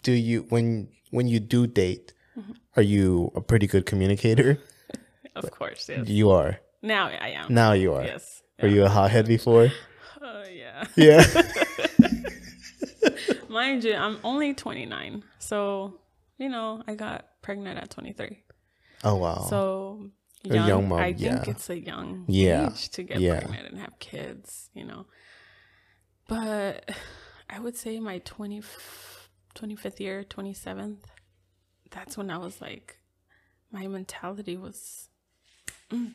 [0.02, 2.52] do you when when you do date, Mm-hmm.
[2.76, 4.58] are you a pretty good communicator?
[5.34, 6.06] Of course, yes.
[6.08, 6.60] You are.
[6.82, 7.52] Now I am.
[7.52, 8.04] Now you are.
[8.04, 8.42] Yes.
[8.62, 9.72] Were you a hothead before?
[10.20, 10.84] Oh yeah.
[10.96, 11.24] Yeah.
[13.48, 15.24] Mind you, I'm only 29.
[15.38, 15.94] So,
[16.38, 18.42] you know, I got pregnant at 23.
[19.04, 19.46] oh wow.
[19.48, 20.10] So,
[20.44, 23.40] A young, young mom, I think it's a young Yeah, age to get yeah.
[23.40, 25.06] pregnant and have kids, you know.
[26.28, 26.90] But
[27.50, 28.62] I would say my 20,
[29.54, 30.98] 25th year, 27th,
[31.90, 32.98] that's when I was like,
[33.72, 35.08] my mentality was
[35.90, 36.12] mm,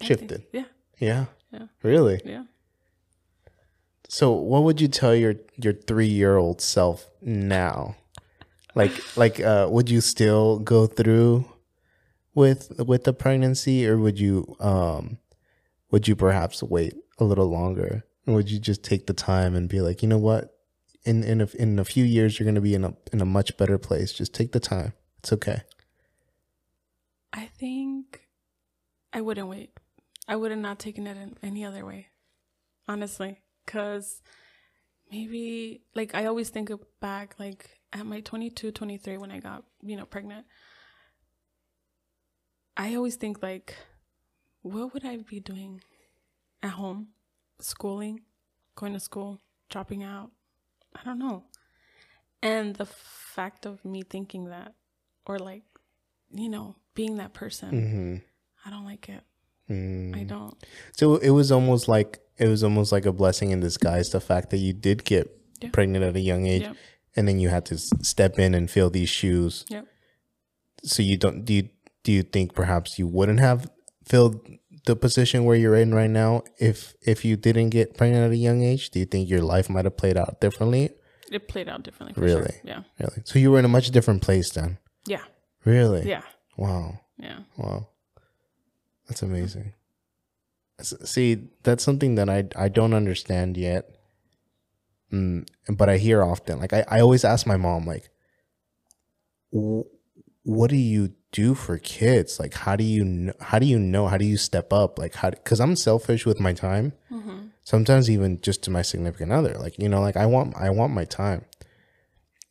[0.00, 0.46] I think- Shifted.
[0.52, 0.64] Yeah,
[0.98, 1.24] yeah.
[1.52, 1.66] Yeah.
[1.82, 2.20] Really?
[2.26, 2.44] yeah.
[4.08, 7.96] So, what would you tell your your three year old self now?
[8.74, 11.44] Like, like, uh, would you still go through
[12.34, 15.18] with with the pregnancy, or would you um,
[15.90, 19.68] would you perhaps wait a little longer, or would you just take the time and
[19.68, 20.56] be like, you know what,
[21.04, 23.26] in in a, in a few years you're going to be in a in a
[23.26, 24.12] much better place.
[24.12, 24.94] Just take the time.
[25.18, 25.62] It's okay.
[27.32, 28.22] I think
[29.12, 29.70] I wouldn't wait.
[30.26, 32.08] I would have not taken it in any other way,
[32.86, 33.40] honestly.
[33.68, 34.22] Cause
[35.12, 39.64] maybe like I always think of back like at my 22, 23 when I got
[39.82, 40.46] you know pregnant.
[42.76, 43.74] I always think like,
[44.62, 45.82] what would I be doing
[46.62, 47.08] at home,
[47.58, 48.20] schooling,
[48.76, 50.30] going to school, dropping out?
[50.94, 51.44] I don't know.
[52.40, 54.74] And the fact of me thinking that,
[55.26, 55.64] or like,
[56.32, 58.16] you know, being that person, Mm-hmm.
[58.64, 59.22] I don't like it.
[59.70, 60.16] Mm.
[60.16, 60.54] I don't.
[60.92, 64.10] So it was almost like it was almost like a blessing in disguise.
[64.10, 65.28] The fact that you did get
[65.60, 65.70] Yeah.
[65.72, 66.76] pregnant at a young age, Yep.
[67.16, 69.64] and then you had to step in and fill these shoes.
[69.68, 69.86] Yep.
[70.84, 71.68] So you don't do you
[72.04, 73.68] do you think perhaps you wouldn't have
[74.04, 74.40] filled
[74.86, 78.36] the position where you're in right now if if you didn't get pregnant at a
[78.36, 78.90] young age?
[78.90, 80.90] Do you think your life might have played out differently?
[81.30, 82.14] It played out differently.
[82.14, 82.52] For Really?
[82.52, 82.60] Sure.
[82.64, 82.82] Yeah.
[83.00, 83.22] Really?
[83.24, 84.78] So you were in a much different place then.
[85.06, 85.24] Yeah.
[85.64, 86.08] Really?
[86.08, 86.22] Yeah.
[86.56, 87.00] Wow.
[87.18, 87.40] Yeah.
[87.58, 87.88] Wow.
[89.08, 89.74] That's amazing.
[90.80, 93.90] See, that's something that I I don't understand yet.
[95.12, 96.60] Mm, but I hear often.
[96.60, 98.10] Like I, I always ask my mom, like,
[99.50, 102.38] what do you do for kids?
[102.38, 104.06] Like, how do you kn- how do you know?
[104.06, 104.98] How do you step up?
[104.98, 105.30] Like, how?
[105.30, 106.92] Because I'm selfish with my time.
[107.10, 107.48] Mm-hmm.
[107.64, 109.56] Sometimes even just to my significant other.
[109.58, 111.44] Like, you know, like I want I want my time.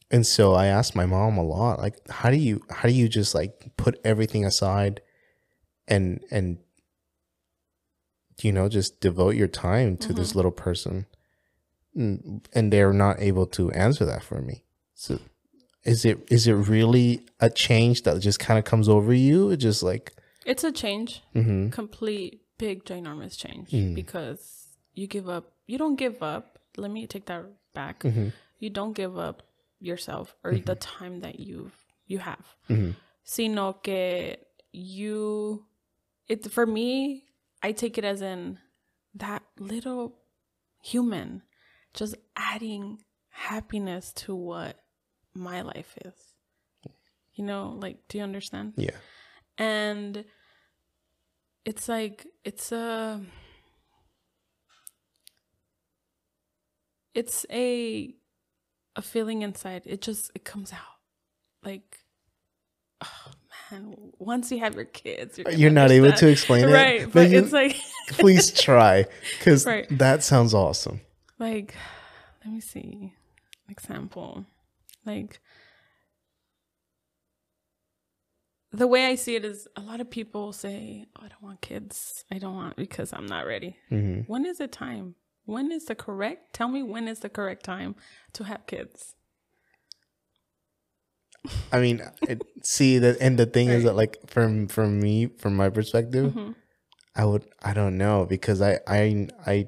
[0.10, 3.10] And so I asked my mom a lot, like, how do you how do you
[3.10, 5.02] just like put everything aside
[5.88, 6.60] and and
[8.42, 11.06] you know just devote your time to this little person
[11.96, 15.20] and, they're not able to answer that for me so
[15.84, 19.58] is it is it really a change that just kind of comes over you It
[19.58, 20.14] just like
[20.46, 23.96] It's a change, mm-hmm, complete, big, ginormous change Mm.
[23.96, 25.52] because you give up.
[25.68, 26.58] You don't give up.
[26.78, 28.00] Let me take that back.
[28.04, 29.44] mm-hmm, You don't give up
[29.80, 31.76] yourself or the time that you've
[32.08, 32.92] you have, mm-hmm,
[33.24, 34.38] sino que
[34.72, 35.66] you.
[36.30, 37.27] It for me,
[37.68, 38.60] I take it as in
[39.16, 40.18] that little
[40.84, 41.44] human
[41.94, 43.00] just adding
[43.30, 44.80] happiness to what
[45.34, 46.14] my life is.
[47.34, 48.74] You know, like, do you understand?
[48.78, 48.98] yeah
[49.58, 50.24] and
[51.66, 53.20] it's like it's a
[57.14, 58.16] it's a
[58.96, 61.00] a feeling inside it just it comes out
[61.64, 62.00] like
[63.04, 63.32] oh
[64.18, 67.30] once you have your kids you're, you're not able to explain it right No, but
[67.30, 67.76] you- it's like
[68.10, 69.06] please try
[69.38, 69.86] because Right.
[69.98, 71.02] that sounds awesome.
[71.40, 71.76] Like
[72.44, 73.14] let me see
[73.70, 74.46] example.
[75.06, 75.40] Like
[78.72, 81.62] the way i see it is a lot of people say oh, i don't want
[81.62, 82.26] kids.
[82.32, 83.78] I don't want because i'm not ready.
[83.90, 85.16] Hmm when is the time?
[85.46, 87.96] When is the correct tell me when is the correct time
[88.34, 89.16] to have kids
[91.72, 95.56] I mean, it, see that, and the thing is that, like, from from me, from
[95.56, 96.56] my perspective, Mhm.
[97.16, 99.68] I would, I don't know, because I, I, I,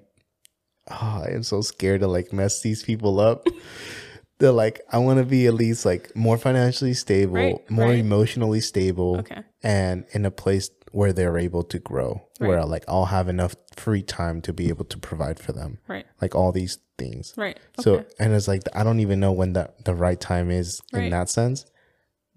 [0.91, 3.47] oh, I am so scared to like mess these people up.
[4.39, 7.99] They're like, I want to be at least like more financially stable, Right, more right.
[7.99, 13.05] emotionally stable, okay and in a place where they're able to grow, where like I'll
[13.05, 16.05] have enough free time to be able to provide for them, right.
[16.21, 17.33] Like all these things.
[17.37, 17.57] right.
[17.79, 21.09] So and it's like I don't even know when the the right time is in
[21.11, 21.65] that sense,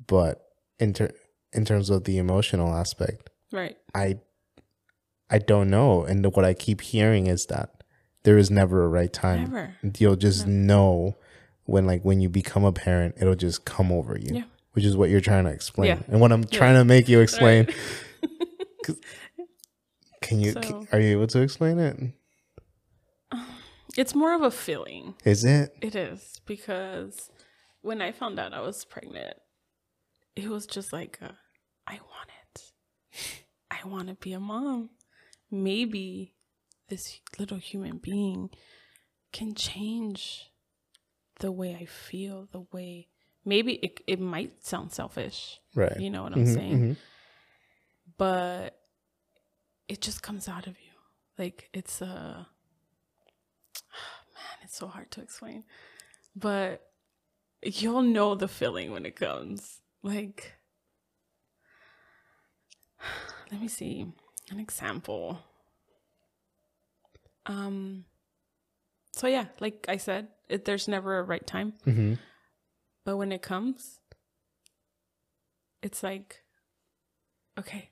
[0.06, 0.44] but
[0.78, 1.12] in ter-
[1.52, 3.76] in terms of the emotional aspect, right.
[3.94, 4.18] I
[5.30, 7.82] I don't know, and what I keep hearing is that
[8.24, 9.44] there is never a right time.
[9.44, 9.74] never.
[9.98, 11.16] You'll just know
[11.64, 14.42] when like when you become a parent, it'll just come over you, Yeah.
[14.72, 15.98] which is what you're trying to explain, Yeah.
[16.08, 17.66] and what I'm trying to make you explain.
[17.66, 17.74] 'Cause-
[20.20, 20.52] Can you?
[20.52, 21.96] So- are you able to explain it?
[23.96, 25.74] it's more of a feeling Is it?
[25.80, 27.30] It is because
[27.80, 29.36] when I found out I was pregnant,
[30.36, 31.32] it was just like, uh,
[31.86, 32.72] I want it.
[33.70, 34.90] I want to be a mom.
[35.50, 36.34] Maybe
[36.88, 38.50] this little human being
[39.32, 40.50] can change
[41.40, 43.08] the way I feel, the way
[43.44, 45.58] maybe it, it might sound selfish.
[45.74, 45.98] Right.
[45.98, 46.78] You know what I'm Mhm, saying?
[46.78, 46.96] mhm.
[48.22, 48.78] But
[49.88, 50.92] it just comes out of you.
[51.36, 52.06] Like it's a
[54.36, 55.64] man, it's so hard to explain.
[56.36, 56.88] But
[57.64, 59.80] you'll know the feeling when it comes.
[60.04, 60.52] Like
[63.50, 64.06] let me see
[64.52, 65.40] an example.
[67.46, 68.04] Um
[69.10, 72.18] so yeah, like I said, it, there's never a right time, Mhm.
[73.04, 73.98] but when it comes
[75.82, 76.44] it's like
[77.58, 77.90] okay,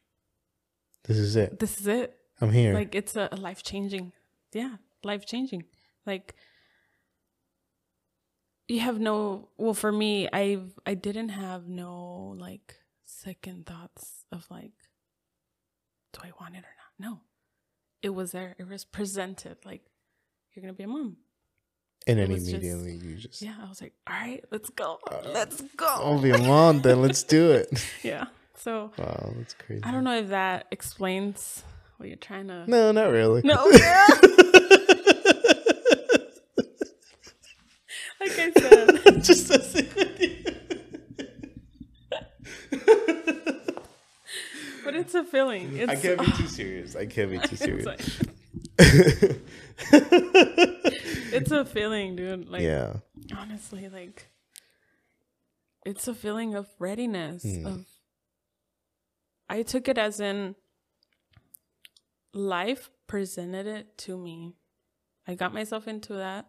[1.05, 1.59] This is it.
[1.59, 2.17] this is it.
[2.41, 2.73] I'm here.
[2.75, 4.13] Like it's a, life changing.
[4.53, 5.65] Yeah, life changing.
[6.07, 6.35] Like
[8.69, 14.47] you have no well for me i've i didn't have no like second thoughts of
[14.49, 14.71] like
[16.13, 17.21] do i want it or not no
[18.01, 19.83] it was there it was presented like
[20.55, 21.17] you're gonna be a mom
[22.07, 25.01] And then was just- immediately you just yeah i was like all right let's go
[25.11, 27.69] Uh, let's go I'll be a mom then let's do it.
[28.05, 28.27] yeah
[28.61, 29.83] so Wow, that's crazy.
[29.85, 31.63] i don't know if that explains
[31.97, 33.43] what you're trying to No, not really.
[33.45, 34.07] no yeah.
[38.21, 38.89] like i said
[39.25, 39.89] just doesn't.
[44.85, 46.97] but it's a feeling it's I can't be too serious.
[46.97, 48.21] I can't be too serious.
[51.33, 52.49] it's a feeling, dude.
[52.49, 52.95] Like yeah.
[53.37, 54.29] honestly, like
[55.85, 57.43] it's a feeling of readiness.
[57.43, 57.67] Hmm.
[57.67, 57.87] Of
[59.51, 60.55] I took it as in
[62.33, 64.55] life presented it to me.
[65.27, 66.47] I got myself into that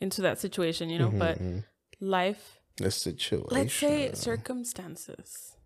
[0.00, 1.64] into that situation, you know, but Mhm.
[2.00, 3.48] life The situation.
[3.50, 5.56] let's say circumstances.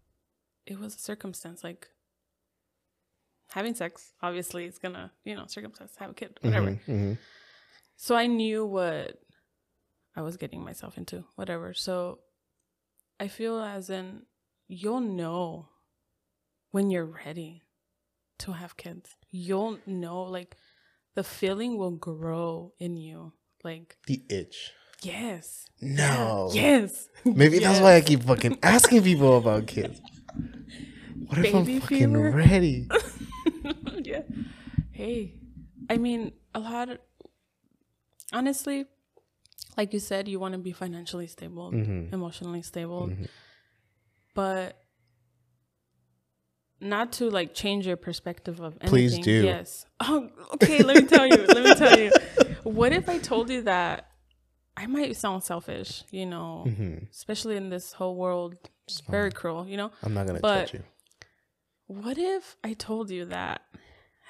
[0.66, 1.88] It was a circumstance like
[3.50, 4.12] having sex.
[4.22, 6.70] Obviously, it's gonna, you know, circumstance, have a kid, whatever.
[6.70, 7.18] Mhm, mhm.
[7.96, 9.20] So I knew what
[10.16, 11.74] I was getting myself into, whatever.
[11.74, 12.20] So
[13.20, 14.26] I feel as in
[14.66, 15.68] you'll know
[16.74, 17.62] when you're ready
[18.36, 19.14] to have kids.
[19.30, 20.56] You'll know, like,
[21.14, 23.32] the feeling will grow in you.
[23.62, 24.72] Like, The itch.
[25.00, 25.66] yes.
[25.80, 26.50] No.
[26.52, 27.08] Yes.
[27.24, 30.00] Maybe that's why I keep fucking asking people about kids.
[31.28, 32.30] What if I'm fucking fever?
[32.32, 32.88] ready?
[34.02, 34.22] yeah.
[34.90, 35.34] Hey,
[35.88, 36.98] I mean, a lot of,
[38.32, 38.86] honestly,
[39.76, 42.12] like you said, you want to be financially stable, Mhm.
[42.12, 43.28] emotionally stable, Mhm.
[44.34, 44.83] but
[46.84, 48.88] not to like change your perspective of anything.
[48.90, 49.44] Please do.
[49.44, 49.86] Yes.
[50.00, 50.82] Oh, okay.
[50.82, 51.36] Let me tell you.
[51.46, 52.10] Let me tell you.
[52.64, 54.10] What if I told you that
[54.76, 57.10] I might sound selfish, you know, Mhm.
[57.10, 59.90] especially in this whole world, It's very cruel, you know?
[60.02, 60.84] I'm not gonna but- judge you.
[61.86, 63.62] What if I told you that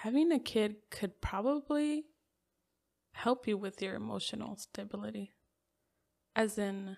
[0.02, 2.06] having a kid could probably
[3.12, 5.32] help you with your emotional stability?
[6.36, 6.96] As in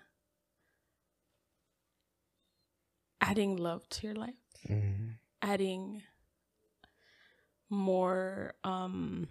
[3.21, 4.35] adding love to your life,
[4.67, 5.17] Mhm.
[5.47, 6.01] Adding
[7.69, 9.27] more um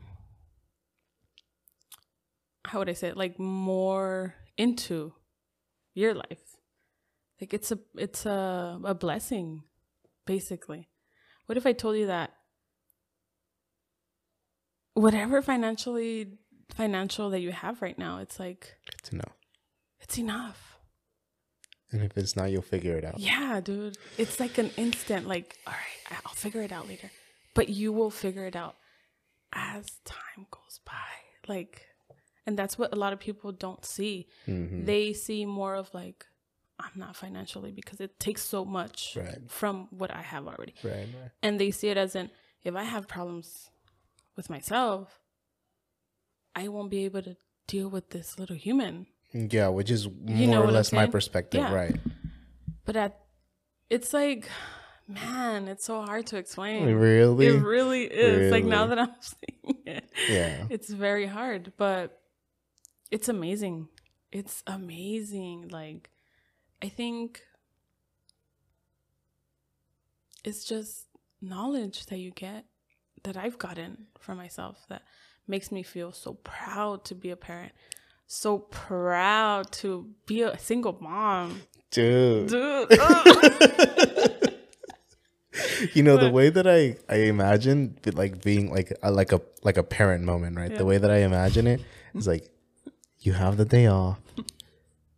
[2.67, 3.17] how would I say it?
[3.17, 5.13] Like more into
[5.95, 6.57] your life.
[7.41, 9.63] Like it's a it's a a blessing,
[10.27, 10.89] basically.
[11.47, 12.33] What if I told you that
[14.95, 16.39] whatever financially
[16.75, 19.33] financial that you have right now, it's like to know.
[20.01, 20.76] it's enough.
[21.93, 23.19] And if it's not, you'll figure it out.
[23.19, 23.97] Yeah, dude.
[24.19, 27.11] It's like an instant like, all right, I'll figure it out later.
[27.55, 28.77] But you will figure it out
[29.53, 30.93] as time goes by.
[31.49, 31.87] Like
[32.47, 34.29] and that's what a lot of people don't see.
[34.47, 34.85] Mhm.
[34.87, 36.27] They see more of like
[36.79, 39.39] I'm not financially because it takes so much Right.
[39.49, 40.75] from what I have already.
[40.83, 41.09] Right.
[41.21, 41.31] Right.
[41.43, 42.31] and they see it as in
[42.65, 43.71] if I have problems
[44.37, 45.21] with myself,
[46.55, 49.07] I won't be able to deal with this little human.
[49.33, 51.75] Yeah, which is more or what I'm less my perspective, Yeah.
[51.75, 51.97] right?
[52.85, 53.21] But at
[53.91, 54.49] it's like,
[55.09, 56.87] man, it's so hard to explain.
[56.95, 57.47] Really?
[57.47, 58.51] It really is.
[58.51, 60.67] Like now that I'm saying it, Yeah.
[60.71, 62.21] it's very hard, but
[63.11, 63.89] it's amazing.
[64.33, 65.69] It's amazing.
[65.69, 66.11] Like
[66.83, 67.43] I think
[70.45, 71.07] it's just
[71.41, 72.65] knowledge that you get
[73.25, 75.03] that I've gotten for myself that
[75.49, 77.73] makes me feel so proud to be a parent.
[78.27, 81.63] So proud to be a single mom.
[81.91, 82.49] Dude.
[82.49, 82.99] Dude.
[82.99, 83.25] Uh.
[83.25, 84.53] ugh.
[85.95, 89.41] you know the way that I I imagine it like being like a, like a
[89.63, 90.71] like a parent moment, right?
[90.71, 90.79] Yeah.
[90.79, 91.83] The way that I imagine it
[92.15, 92.49] is like
[93.21, 94.19] you have the day off.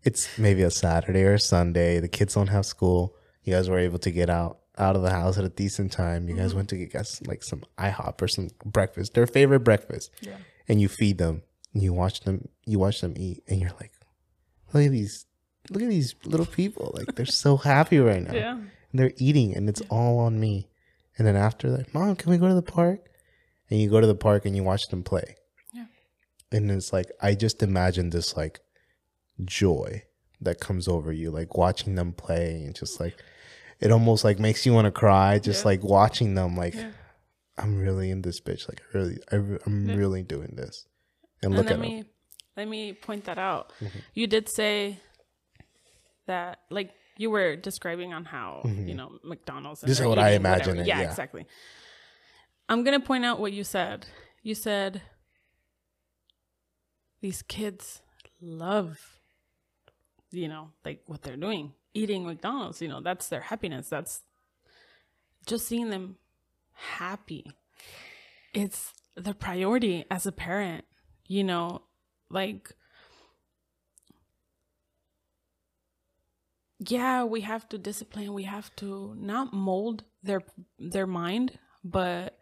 [0.05, 2.01] It's maybe a Saturday or a Sunday.
[2.01, 3.17] The kids don't have school.
[3.43, 6.29] You guys were able to get out out of the house at a decent time.
[6.29, 6.59] You guys mm-hmm.
[6.59, 10.37] went to get guys like some IHOP or some breakfast, their favorite breakfast, yeah.
[10.69, 11.43] and you feed them.
[11.75, 12.49] And you watch them.
[12.67, 13.93] You watch them eat, and you're like,
[14.73, 15.27] look at these.
[15.71, 16.93] Look at these little people.
[16.95, 18.53] Like they're so happy right now Yeah.
[18.57, 20.71] and they're eating and it's all on me.
[21.19, 23.01] And then after that, mom, can we go to the park?
[23.69, 25.37] And you go to the park and you watch them play.
[25.75, 25.85] Yeah.
[26.53, 28.61] And it's like I just imagine this like
[29.45, 30.05] joy
[30.41, 33.17] that comes over you, like watching them play and just like
[33.81, 35.69] it almost like makes you want to cry, just Yeah.
[35.69, 36.93] like watching them like Yeah.
[37.59, 38.69] I'm really in this bitch.
[38.69, 39.97] Like I really I, I'm Yeah.
[39.97, 40.87] really doing this.
[41.43, 42.07] And And look let at me them.
[42.57, 43.73] let me point that out.
[43.81, 43.91] Mhm.
[44.15, 44.99] You did say
[46.27, 49.91] that like you were describing on how, you know, McDonald's and Mm-hmm.
[49.91, 51.09] This is what I imagine it, Yeah, yeah.
[51.11, 51.47] exactly.
[52.69, 54.07] I'm gonna point out what you said.
[54.43, 55.03] You said
[57.21, 58.03] these kids
[58.41, 59.15] love
[60.31, 63.89] you know, like what they're doing, eating McDonald's, you know, that's their happiness.
[63.89, 64.21] That's
[65.47, 66.17] just seeing them
[66.75, 67.51] happy.
[68.53, 70.85] It's the priority as a parent,
[71.29, 71.83] you know,
[72.31, 72.75] like
[76.81, 80.43] yeah, we have to discipline, we have to not mold their
[80.79, 82.39] their mind, but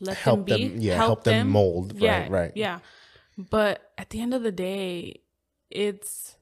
[0.00, 1.94] let help them be them, yeah, help, them, mold.
[1.98, 2.52] yeah, right, right.
[2.54, 2.80] Yeah.
[3.36, 5.22] But at the end of the day,
[5.70, 6.36] it's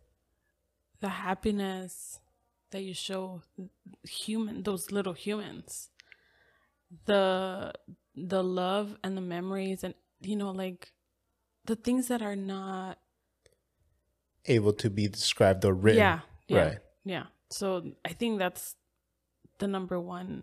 [1.00, 2.20] the happiness
[2.70, 3.42] that you show
[4.04, 5.90] human those little humans.
[7.06, 7.72] The
[8.14, 10.92] the love and the memories and you know like
[11.66, 12.98] the things that are not
[14.46, 15.98] Able to be described or written.
[16.00, 16.62] yeah, yeah.
[16.66, 16.78] Right.
[17.04, 17.24] Yeah.
[17.50, 18.74] So I think that's
[19.58, 20.42] the number one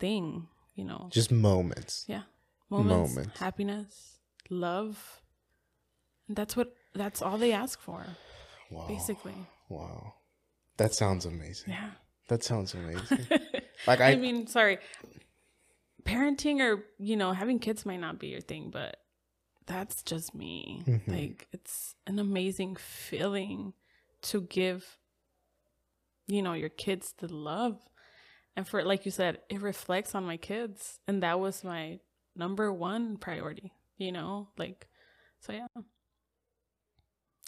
[0.00, 1.08] thing, you know.
[1.12, 2.04] Just moments.
[2.08, 2.22] Yeah.
[2.70, 3.38] Moments, Moments.
[3.38, 4.18] happiness,
[4.50, 5.22] love.
[6.28, 8.04] That's what that's all they ask for,
[8.72, 8.86] Wow.
[8.88, 9.36] basically.
[9.68, 10.14] Wow.
[10.78, 11.72] That sounds amazing.
[11.72, 11.90] Yeah.
[12.26, 13.28] That sounds amazing.
[13.86, 14.78] like I, I mean, sorry.
[16.04, 18.96] Parenting or, you know, having kids might not be your thing, but
[19.66, 20.82] that's just me.
[20.86, 21.08] Mhm.
[21.08, 23.72] Like it's an amazing feeling
[24.22, 24.98] to give
[26.28, 27.78] you know, your kids the love.
[28.56, 32.00] And for like you said, it reflects on my kids and that was my
[32.34, 34.48] number one priority, you know?
[34.56, 34.88] Like
[35.40, 35.66] so yeah.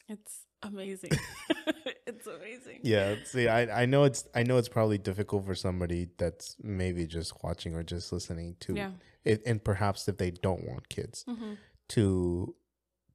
[0.09, 1.11] It's amazing.
[2.07, 2.81] it's amazing.
[2.83, 3.17] yeah.
[3.25, 7.43] See, I, I know it's I know it's probably difficult for somebody that's maybe just
[7.43, 8.91] watching or just listening to Yeah.
[9.25, 11.55] it, and perhaps if they don't want kids hmm
[11.91, 12.55] to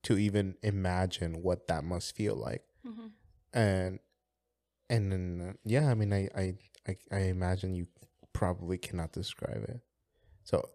[0.03, 2.63] to even imagine what that must feel like.
[2.85, 3.07] hmm
[3.55, 3.99] and
[4.89, 6.55] and then uh, yeah i mean I, I
[6.87, 7.87] i i imagine you
[8.33, 9.81] probably cannot describe it.
[10.43, 10.67] So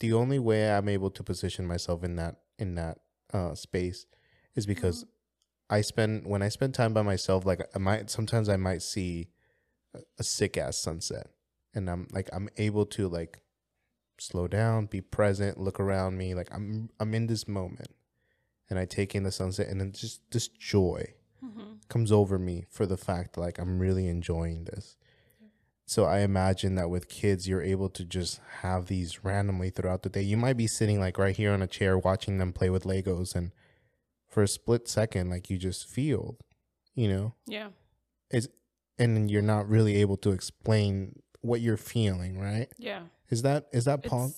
[0.00, 2.98] the only way i'm able to position myself in that in that
[3.34, 4.06] uh space
[4.56, 5.04] is because
[5.70, 9.28] i spend when i spend time by myself like i might sometimes i might see
[9.94, 11.28] a, a sick ass sunset.
[11.74, 13.42] And i'm like i'm able to like
[14.20, 17.90] slow down be present look around me like i'm i'm in this moment
[18.68, 21.04] and i take in the sunset and then just this joy
[21.40, 24.98] hmm comes over me for the fact that, like I'm really enjoying this.
[25.86, 30.10] So I imagine that with kids you're able to just have these randomly throughout the
[30.10, 30.20] day.
[30.20, 33.34] You might be sitting like right here on a chair watching them play with Legos
[33.34, 33.52] and
[34.26, 36.36] for a split second like you just feel,
[36.94, 37.68] you know, Yeah.
[38.30, 38.50] is
[38.98, 42.68] and you're not really able to explain what you're feeling, right?
[42.76, 43.04] Yeah.
[43.30, 44.34] Is that is that punk?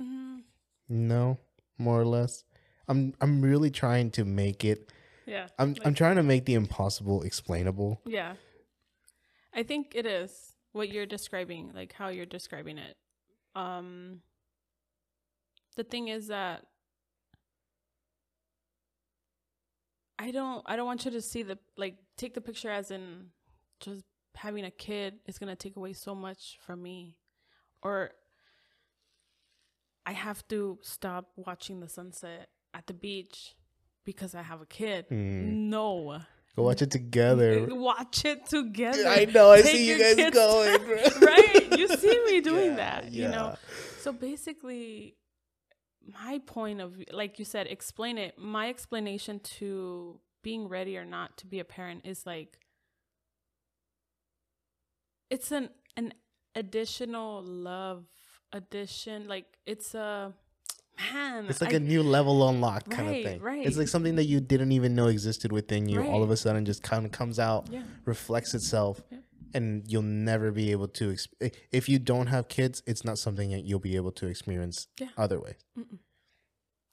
[0.00, 0.42] Mm,
[0.88, 1.38] No,
[1.78, 2.44] more or less.
[2.88, 4.90] I'm I'm really trying to make it
[5.26, 5.48] yeah.
[5.58, 8.00] I'm I'm trying to make the impossible explainable.
[8.06, 8.34] Yeah.
[9.52, 12.96] I think it is what you're describing, like how you're describing it.
[13.54, 14.20] Um
[15.76, 16.64] the thing is that
[20.18, 23.26] I don't I don't want you to see the like take the picture as in
[23.80, 24.04] just
[24.34, 27.16] having a kid is going to take away so much from me
[27.86, 28.10] or
[30.04, 33.54] I have to stop watching the sunset at the beach
[34.04, 35.06] because I have a kid.
[35.08, 35.68] Mm.
[35.70, 36.20] No.
[36.56, 37.66] Go watch it together.
[37.70, 39.06] Watch it together.
[39.06, 39.52] I know.
[39.52, 40.80] I Take see you guys going.
[41.20, 41.78] right?
[41.78, 43.56] You see me doing Yeah, that, you know?
[44.00, 45.16] So basically,
[46.24, 48.38] my point of like you said, explain it.
[48.38, 52.58] My explanation to being ready or not to be a parent is like
[55.30, 56.14] it's an an
[56.56, 58.04] additional love
[58.52, 59.28] addition.
[59.28, 60.32] Like it's a
[61.12, 61.46] man.
[61.46, 63.40] It's like I- a new level unlocked kind Right, of thing.
[63.42, 63.66] right.
[63.66, 66.00] It's like something that you didn't even know existed within you.
[66.00, 66.08] right.
[66.08, 67.84] All of a sudden, just kind of comes out, yeah.
[68.06, 69.18] reflects itself, Yeah.
[69.54, 71.12] and you'll never be able to.
[71.12, 74.88] Exp- if you don't have kids, it's not something that you'll be able to experience
[74.98, 75.08] Yeah.
[75.18, 75.56] other ways.
[75.78, 75.98] Mm-mm.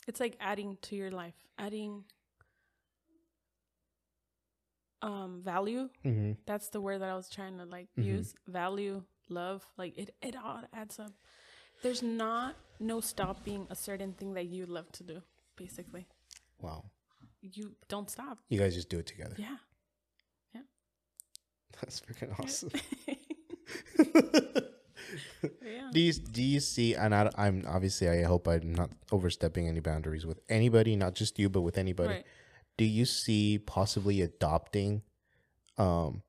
[0.08, 2.04] It's like adding to your life, adding
[5.02, 5.90] um value.
[6.06, 6.34] Mm-hmm.
[6.46, 8.06] That's the word that I was trying to like Mhm.
[8.06, 8.36] use.
[8.48, 11.12] Value, love, like it it all adds up.
[11.82, 15.22] There's not no stopping a certain thing that you love to do,
[15.56, 16.08] basically.
[16.62, 16.86] Wow,
[17.42, 18.40] You don't stop.
[18.50, 19.36] you guys just do it together.
[19.38, 19.58] Yeah.
[20.56, 20.62] Yeah
[21.82, 22.72] that's freaking awesome.
[25.66, 25.90] yeah.
[25.92, 26.96] do you do you see?
[26.96, 31.38] And I, I'm obviously I hope I'm not overstepping any boundaries with anybody, not just
[31.40, 32.10] you, but with anybody.
[32.10, 32.26] Right.
[32.78, 35.02] do you see possibly adopting
[35.78, 36.22] um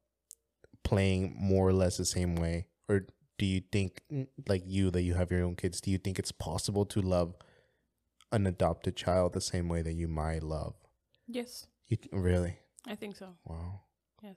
[0.83, 3.07] playing more or less the same way or
[3.39, 4.03] do you think
[4.49, 7.35] like you that you have your own kids do you think it's possible to love
[8.33, 10.75] an adopted child the same way that you might love
[11.27, 11.67] Yes.
[11.89, 13.29] you really I think so.
[13.45, 13.81] wow
[14.23, 14.37] Yes.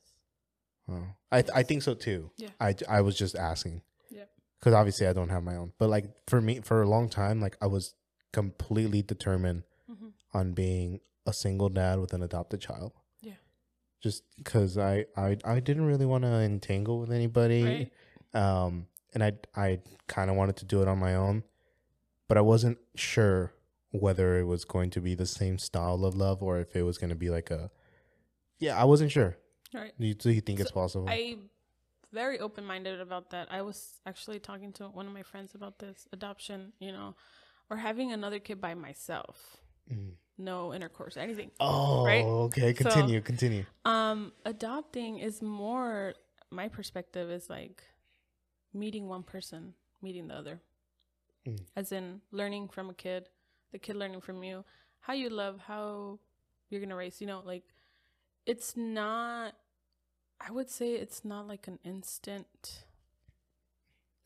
[0.88, 2.50] wow i th- i think so too Yeah.
[2.60, 4.30] i i was just asking Yep.
[4.60, 7.40] because obviously i don't have my own but like for me for a long time
[7.42, 7.94] like i was
[8.34, 12.92] completely determined hmm on being a single dad with an adopted child.
[13.22, 13.34] Yeah.
[14.04, 17.92] just because I, I I didn't really want to entangle with anybody, Right.
[18.38, 21.44] Um, and I I kind of wanted to do it on my own,
[22.28, 23.54] but I wasn't sure
[23.92, 26.98] whether it was going to be the same style of love or if it was
[26.98, 27.72] going to be like a,
[28.60, 29.38] yeah, I wasn't sure.
[29.74, 29.94] Right.
[30.00, 31.08] Do you, do you think it's possible?
[31.10, 31.38] I
[32.14, 33.48] very open minded about that.
[33.50, 37.16] I was actually talking to one of my friends about this adoption, you know,
[37.70, 39.58] or having another kid by myself,
[39.92, 40.12] Mm.
[40.38, 41.50] no intercourse, anything.
[41.62, 42.24] Oh, right?
[42.26, 42.74] okay.
[42.74, 43.22] So- Continue.
[43.22, 43.66] continue.
[43.86, 46.14] Um, adopting is more
[46.52, 47.84] my perspective is like
[48.78, 50.60] meeting one person, meeting the other.
[51.46, 51.60] Mm.
[51.76, 53.30] As in learning from a kid,
[53.72, 54.64] the kid learning from you,
[55.00, 56.20] how you love, how
[56.70, 57.64] you're gonna raise, you know, like
[58.46, 59.56] it's not
[60.40, 62.84] I would say it's not like an instant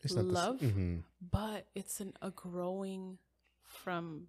[0.04, 0.58] It's Love?
[0.60, 1.04] Mhm.
[1.30, 3.18] but it's an a growing
[3.64, 4.28] from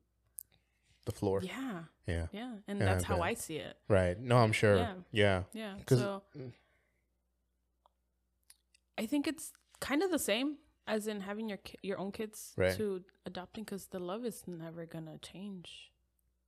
[1.05, 1.41] the floor.
[1.43, 2.28] yeah, Yeah.
[2.32, 2.55] yeah.
[2.67, 3.19] And Yeah, that's how.
[3.21, 3.76] I see it.
[3.89, 4.17] Right.
[4.17, 4.78] No, I'm sure.
[4.78, 4.95] Yeah.
[5.11, 5.43] Yeah.
[5.51, 5.76] Yeah.
[5.89, 6.21] So
[8.97, 9.51] I think it's
[9.89, 10.57] kind of the same
[10.88, 12.75] as in having your ki- your own kids Right.
[12.77, 15.91] to adopting because the love is never gonna change.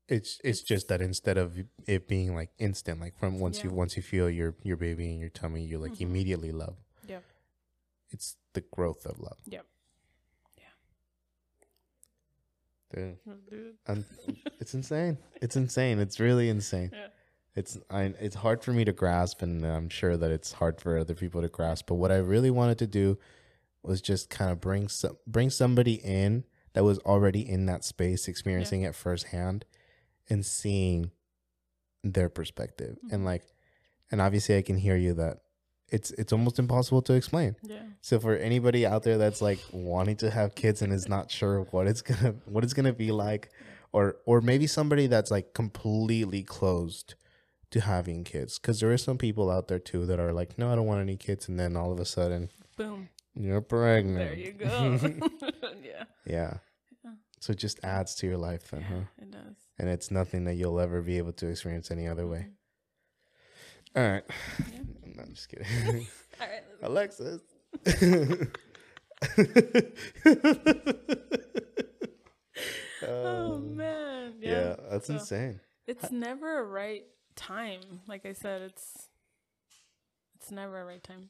[0.08, 1.58] It's, it's just that instead of
[1.88, 3.76] it being like instant, like from once you Yeah.
[3.84, 6.02] once you feel your your baby in your tummy, you like Mhm.
[6.08, 6.78] immediately love.
[7.08, 7.22] Yeah.
[8.12, 9.40] It's the growth of love.
[9.46, 9.66] Yep.
[12.94, 13.18] Dude,
[13.50, 13.76] Dude.
[13.88, 14.06] I'm,
[14.62, 15.18] it's insane.
[15.42, 16.00] It's insane.
[16.00, 16.92] It's really insane.
[16.94, 17.08] Yeah.
[17.56, 20.98] It's I, it's hard for me to grasp, and I'm sure that it's hard for
[20.98, 21.88] other people to grasp.
[21.88, 23.18] But what I really wanted to do
[23.82, 26.44] was just kind of bring some bring somebody in
[26.74, 29.64] that was already in that space, experiencing it firsthand,
[30.30, 31.12] and seeing
[32.04, 32.98] their perspective.
[33.10, 33.26] And Mhm.
[33.26, 33.44] like,
[34.12, 35.38] and obviously, I can hear you that
[35.90, 37.56] it's it's almost impossible to explain.
[37.64, 37.84] Yeah.
[38.02, 41.62] So for anybody out there that's like wanting to have kids and is not sure
[41.72, 43.50] what it's gonna what it's gonna be like,
[43.94, 47.16] or or maybe somebody that's like completely closed
[47.76, 50.72] to having kids, because there is some people out there too that are like, no,
[50.72, 53.10] I don't want any kids, and then all of a sudden Boom.
[53.36, 54.18] you're pregnant.
[54.18, 55.00] There you go.
[55.04, 55.50] yeah.
[55.84, 56.04] yeah.
[56.26, 56.54] Yeah.
[57.42, 58.96] So it just adds to your life, then, huh?
[59.22, 59.56] It does.
[59.78, 62.48] And it's nothing that you'll ever be able to experience any other way.
[63.96, 64.02] Mhm.
[64.02, 64.24] All right.
[64.72, 64.80] Yeah.
[65.16, 66.08] No, I'm just kidding.
[66.42, 66.64] All right.
[66.82, 67.42] Alexis.
[73.08, 74.34] Oh Um, man.
[74.40, 74.76] yeah, Yeah.
[74.90, 75.60] that's So- insane.
[75.88, 77.06] It's never a right
[77.36, 78.02] time.
[78.08, 79.10] Like I said, it's
[80.36, 81.30] it's never a right time.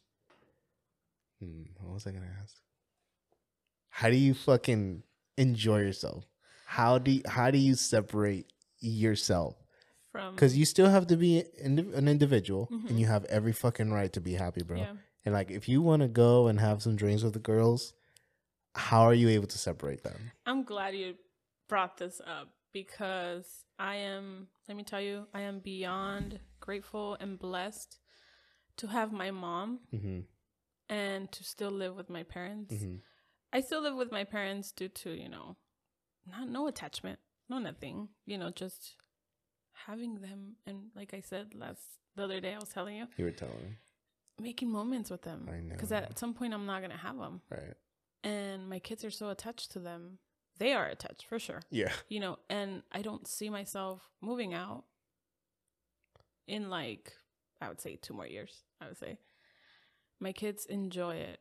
[1.42, 2.56] Hmm, what was I gonna ask?
[3.90, 5.04] How do you fucking
[5.38, 6.26] enjoy yourself?
[6.66, 9.56] How do you, how do you separate yourself?
[10.12, 12.90] From Because you still have to be an individual, Mhm.
[12.90, 14.78] and you have every fucking right to be happy, bro.
[14.78, 14.96] yeah.
[15.24, 17.94] And like, if you want to go and have some drinks with the girls,
[18.76, 20.32] how are you able to separate them?
[20.46, 21.16] I'm glad you
[21.70, 22.50] brought this up
[22.80, 23.48] because
[23.80, 27.98] I am, let me tell you, I am beyond grateful and blessed
[28.78, 30.20] to have my mom Mm-hmm.
[30.90, 32.74] and to still live with my parents.
[32.74, 32.96] Mm-hmm.
[33.54, 35.56] I still live with my parents due to, you know,
[36.28, 37.20] not no attachment,
[37.50, 38.96] no nothing, you know, just
[39.88, 41.82] having them and like I said last
[42.16, 43.78] the other day I was telling you, You were telling me,
[44.50, 45.48] making moments with them.
[45.50, 45.76] I know.
[45.78, 47.42] Cuz at some point I'm not going to have them.
[47.50, 47.76] right?
[48.24, 50.20] And my kids are so attached to them.
[50.58, 51.62] They are attached for sure.
[51.70, 51.92] Yeah.
[52.08, 54.84] you know, and I don't see myself moving out
[56.48, 57.14] in like
[57.62, 58.64] I would say two more years.
[58.82, 59.18] I would say
[60.20, 61.40] my kids enjoy it;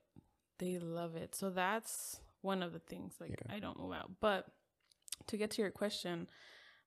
[0.59, 1.35] they love it.
[1.35, 3.15] So that's one of the things.
[3.21, 3.55] Like Yeah.
[3.55, 4.47] I don't move out, but
[5.29, 6.29] to get to your question,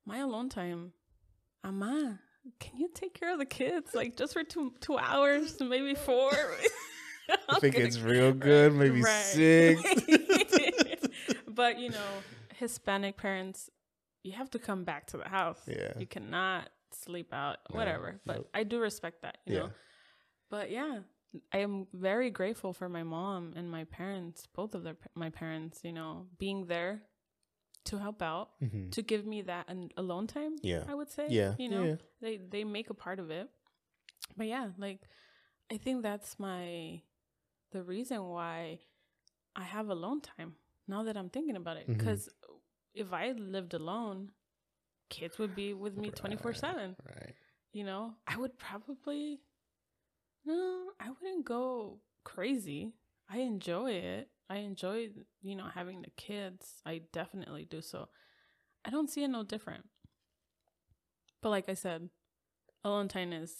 [0.06, 0.94] my alone time,
[1.64, 2.20] Ama,
[2.60, 6.32] can you take care of the kids like just for two two hours, maybe four?
[7.50, 9.12] I think it's real good, maybe Right.
[9.24, 9.84] six.
[11.58, 12.10] but you know,
[12.56, 13.70] Hispanic parents,
[14.24, 15.60] you have to come back to the house.
[15.68, 15.92] Yeah.
[16.00, 18.22] You cannot sleep out, No, whatever.
[18.26, 18.50] But nope.
[18.54, 19.60] I do respect that, you Yeah.
[19.64, 19.70] know.
[20.50, 21.00] But yeah,
[21.52, 25.82] I am very grateful for my mom and my parents, both of their my parents,
[25.84, 27.04] you know, being there
[27.90, 28.92] to help out, Mhm.
[28.92, 30.56] to give me that an alone time.
[30.64, 30.84] Yeah.
[30.88, 31.28] I would say.
[31.30, 31.56] Yeah.
[31.60, 31.96] You know, yeah.
[32.22, 33.50] they they make a part of it.
[34.38, 35.02] But yeah, like
[35.70, 37.02] I think that's my
[37.72, 38.80] the reason why
[39.56, 40.56] I have alone time
[40.88, 41.84] now that I'm thinking about it.
[41.84, 41.94] Mm-hmm.
[41.94, 42.30] Because
[42.94, 44.32] if I lived alone,
[45.10, 46.96] kids would be with me twenty four seven.
[47.06, 47.34] Right.
[47.74, 49.42] You know, I would probably
[50.46, 52.94] no, I wouldn't go crazy.
[53.30, 54.30] I enjoy it.
[54.50, 55.10] I enjoy
[55.42, 56.82] you know having the kids.
[56.86, 57.82] I definitely do.
[57.82, 58.08] So
[58.86, 59.84] I don't see it no different.
[61.42, 62.10] But like I said,
[62.84, 63.54] alone time is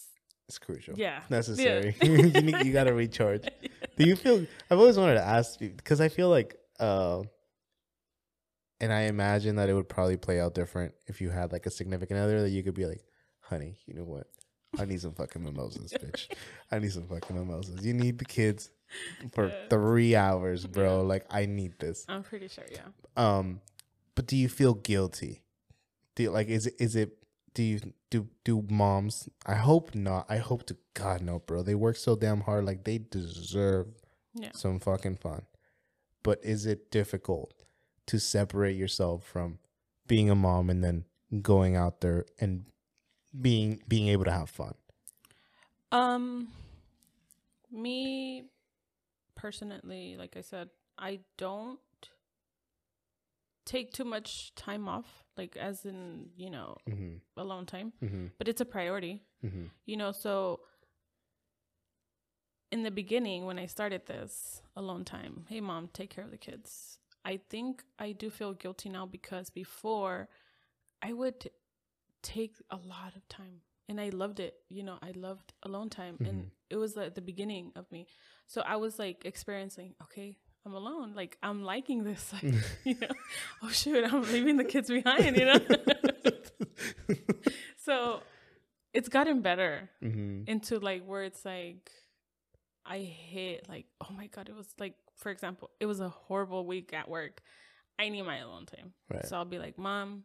[0.48, 0.94] It's crucial.
[0.96, 1.94] yeah Necessary.
[2.02, 2.08] Yeah.
[2.08, 3.42] you, need, you gotta recharge.
[3.96, 4.46] Do you feel?
[4.70, 7.22] I've always wanted to ask you because I feel like, uh,
[8.80, 11.70] and I imagine that it would probably play out different if you had like a
[11.70, 13.02] significant other that you could be like,
[13.40, 14.26] "Honey, you know what?
[14.78, 16.28] I need some fucking mimosas, bitch.
[16.70, 17.84] I need some fucking mimosas.
[17.84, 18.70] You need the kids
[19.32, 21.02] for three hours, bro.
[21.02, 22.04] Like I need this.
[22.08, 22.80] I'm pretty sure, yeah.
[23.16, 23.60] Um,
[24.14, 25.42] but do you feel guilty?
[26.14, 27.16] Do you, like is it is it
[27.54, 29.28] do you do do moms?
[29.46, 30.26] I hope not.
[30.28, 31.62] I hope to God no, bro.
[31.62, 32.64] They work so damn hard.
[32.64, 33.88] Like they deserve
[34.34, 34.50] Yeah.
[34.52, 35.42] some fucking fun.
[36.28, 37.54] But is it difficult
[38.04, 39.60] to separate yourself from
[40.06, 41.06] being a mom and then
[41.40, 42.66] going out there and
[43.40, 44.74] being being able to have fun?
[45.90, 46.48] Um,
[47.72, 48.44] me
[49.36, 50.68] personally, like I said,
[50.98, 51.80] I don't
[53.64, 57.40] take too much time off, like as in you know Mm-hmm.
[57.40, 58.26] alone time, Mm-hmm.
[58.36, 59.64] but it's a priority, Mm-hmm.
[59.86, 60.12] you know.
[60.12, 60.60] So
[62.70, 66.36] in the beginning, when I started this alone time, hey mom, take care of the
[66.36, 66.98] kids.
[67.24, 70.28] I think I do feel guilty now because before
[71.02, 71.50] I would
[72.22, 74.54] take a lot of time and I loved it.
[74.68, 78.06] You know, I loved alone time and it was like the beginning of me.
[78.46, 81.14] So I was like experiencing, okay, I'm alone.
[81.14, 82.32] Like I'm liking this.
[82.42, 82.54] Like,
[82.84, 83.08] you know,
[83.62, 85.58] oh shoot, I'm leaving the kids behind, you know?
[87.76, 88.20] so
[88.92, 90.42] it's gotten better mm-hmm.
[90.46, 91.90] into like where it's like
[92.90, 96.64] I hate like oh my god it was like for example it was a horrible
[96.66, 97.42] week at work
[97.98, 99.26] I need my alone time Right.
[99.26, 100.24] so I'll be like mom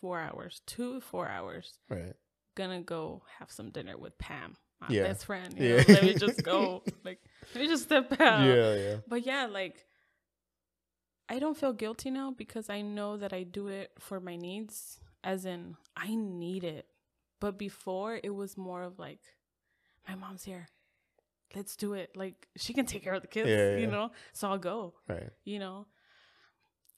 [0.00, 2.12] four hours two four hours Right.
[2.54, 5.04] gonna go have some dinner with Pam my Yeah.
[5.04, 5.76] best friend you Yeah.
[5.78, 7.20] know, let me just go like
[7.54, 8.74] let me just step out Yeah.
[8.76, 8.96] Yeah.
[9.08, 9.86] but yeah like
[11.28, 14.98] I don't feel guilty now because I know that I do it for my needs
[15.24, 16.86] as in I need it
[17.40, 19.20] but before it was more of like
[20.06, 20.68] my mom's here
[21.54, 23.90] let's do it like she can take care of the kids Yeah, you yeah.
[23.90, 25.30] know so I'll go Right.
[25.44, 25.86] you know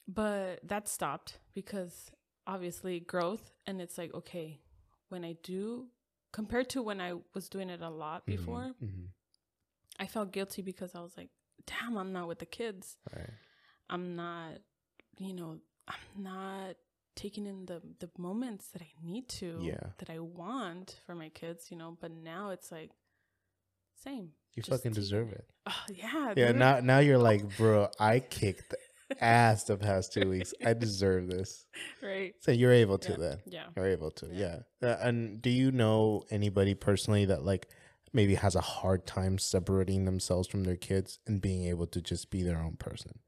[0.07, 2.11] but that stopped because
[2.47, 4.59] obviously growth and it's like okay
[5.09, 5.87] when I do
[6.31, 9.05] compared to when I was doing it a lot before Mm-hmm.
[9.97, 11.29] I felt guilty because I was like
[11.65, 13.29] damn I'm not with the kids Right.
[13.89, 14.53] I'm not,
[15.19, 16.75] you know, I'm not
[17.15, 19.91] taking in the the moments that I need to, Yeah.
[19.99, 21.95] that I want for my kids, you know.
[22.01, 22.89] But now it's like
[24.03, 24.31] same.
[24.55, 25.45] You Just fucking deserve it.
[25.67, 26.47] Oh yeah, Yeah.
[26.47, 26.55] dude.
[26.57, 27.89] Now, now you're like, bro.
[27.99, 28.75] I kicked
[29.19, 30.53] ass the past two weeks.
[30.63, 31.65] I deserve this.
[32.03, 32.33] right.
[32.41, 33.17] So you're able to Yeah.
[33.17, 33.37] then.
[33.47, 33.65] Yeah.
[33.75, 34.27] You're able to.
[34.31, 34.59] Yeah.
[34.81, 34.89] Yeah.
[34.89, 37.67] Uh, and do you know anybody personally that like
[38.13, 42.29] maybe has a hard time separating themselves from their kids and being able to just
[42.29, 43.19] be their own person?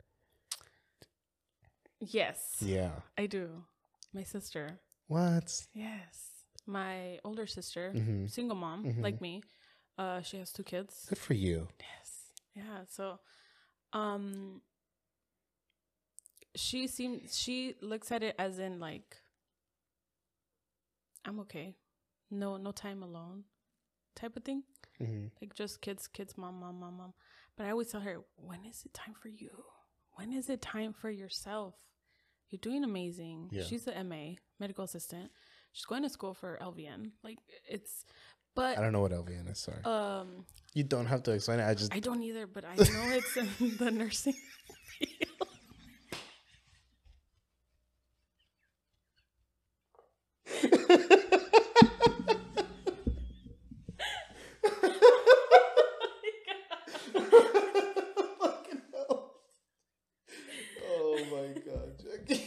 [1.99, 2.91] Yes, Yeah.
[3.17, 3.63] I do.
[4.13, 4.79] My sister.
[5.07, 5.65] What?
[5.73, 6.29] Yes,
[6.67, 8.29] my older sister, Mhm.
[8.29, 9.01] single mom Mhm.
[9.01, 9.41] like me.
[9.97, 11.05] Uh, she has two kids.
[11.09, 11.67] Good for you.
[11.79, 12.31] Yes.
[12.55, 12.83] Yeah.
[12.89, 13.19] So,
[13.93, 14.61] um,
[16.55, 19.17] she seems she looks at it as in like,
[21.25, 21.75] I'm okay,
[22.31, 23.43] no no time alone,
[24.15, 24.63] type of thing.
[25.01, 25.27] Mm-hmm.
[25.41, 27.13] Like just kids, kids, mom, mom, mom, mom.
[27.55, 29.49] But I always tell her, when is it time for you?
[30.13, 31.75] When is it time for yourself?
[32.49, 33.49] You're doing amazing.
[33.51, 33.63] Yeah.
[33.63, 35.31] She's a MA, medical assistant.
[35.73, 37.11] She's going to school for LVN.
[37.23, 37.37] Like
[37.69, 38.05] it's,
[38.57, 39.59] but I don't know what LVN is.
[39.59, 39.77] Sorry.
[39.85, 40.45] um.
[40.73, 41.65] you don't have to explain it.
[41.69, 41.93] I just.
[41.93, 43.47] I don't either, but I know it's in
[43.77, 44.33] the nursing
[44.99, 45.47] field.
[60.87, 62.41] oh my god, Jahkee.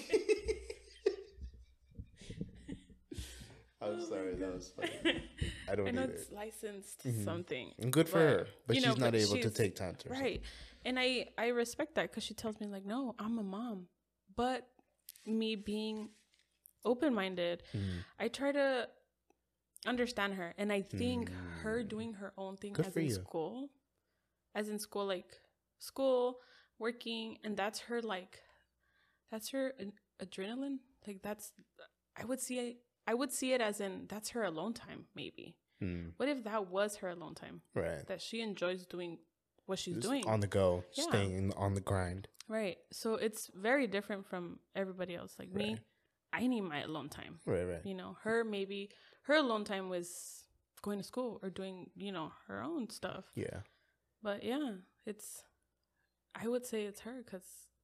[3.83, 4.55] I'm Oh sorry, my that God.
[4.55, 5.23] was funny.
[5.71, 6.13] I don't I know either.
[6.13, 7.25] it's licensed Mhm.
[7.25, 7.75] something.
[7.79, 10.09] And good for but, her, but she's know, not but able to take time to
[10.09, 10.23] herself.
[10.23, 10.43] Right.
[10.85, 13.89] And I I respect that cuz she tells me like, "No, I'm a mom."
[14.35, 14.69] But
[15.27, 16.11] me being
[16.85, 18.05] open-minded, Mhm.
[18.19, 18.89] I try to
[19.87, 21.31] understand her and I think
[21.63, 22.77] her doing her own thing Mm.
[22.77, 23.15] Good as in you.
[23.15, 23.71] school,
[24.55, 25.41] as in school like
[25.79, 26.41] school,
[26.79, 28.43] working and that's her like
[29.31, 30.81] that's her ad- adrenaline.
[31.07, 31.53] Like that's
[32.17, 35.57] I would see it I would see it as in that's her alone time maybe.
[35.83, 37.63] Mm, What if that was her alone time?
[37.75, 38.07] right.
[38.07, 39.19] That she enjoys doing
[39.67, 40.27] what she's Just doing.
[40.27, 41.05] on the go, Yeah.
[41.05, 42.29] staying on the grind.
[42.49, 42.79] right.
[42.93, 45.39] So it's very different from everybody else.
[45.39, 45.79] Like me,
[46.33, 47.41] I need my alone time.
[47.47, 47.85] Right, right.
[47.87, 48.91] You know, her maybe
[49.23, 50.45] her alone time was
[50.83, 53.25] going to school or doing, you know, her own stuff.
[53.35, 53.61] Yeah.
[54.23, 54.73] But yeah,
[55.07, 55.45] it's
[56.35, 57.43] I would say it's her cuz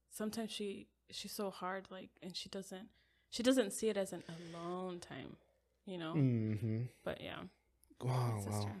[0.09, 2.89] sometimes she she's so hard like and she doesn't
[3.29, 5.37] she doesn't see it as an alone time,
[5.85, 6.13] you know?
[6.15, 6.83] Mm-hmm.
[7.03, 7.43] But yeah,
[8.01, 8.71] Wow, wow.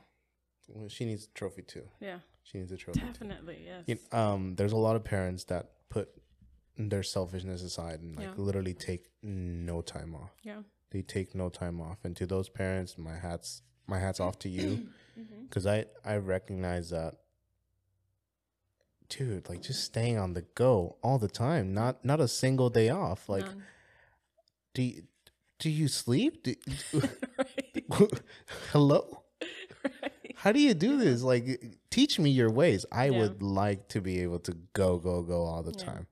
[0.69, 1.87] Well, she needs a trophy too.
[1.99, 2.99] Yeah, She needs a trophy.
[2.99, 3.05] too.
[3.07, 3.59] definitely.
[3.65, 3.83] Yes.
[3.87, 6.09] You um, there's a lot of parents that put
[6.77, 8.33] their selfishness aside and like Yeah.
[8.37, 10.31] literally take no time off.
[10.43, 10.61] yeah.
[10.91, 14.49] They take no time off, and to those parents, my hats my hat's off to
[14.49, 14.87] you
[15.19, 15.43] Mm-hmm.
[15.45, 17.15] because I I recognize that,
[19.09, 19.49] dude.
[19.49, 23.27] Like just staying on the go all the time, not not a single day off.
[23.27, 23.63] Like, None.
[24.73, 25.03] do you,
[25.59, 26.43] do you sleep?
[26.43, 26.55] Do.
[28.71, 29.23] hello.
[29.83, 30.33] right.
[30.35, 31.23] How do you do this?
[31.23, 32.85] Like, teach me your ways.
[32.91, 33.19] I Yeah.
[33.19, 35.85] would like to be able to go, go, go all the Yeah.
[35.85, 36.07] time.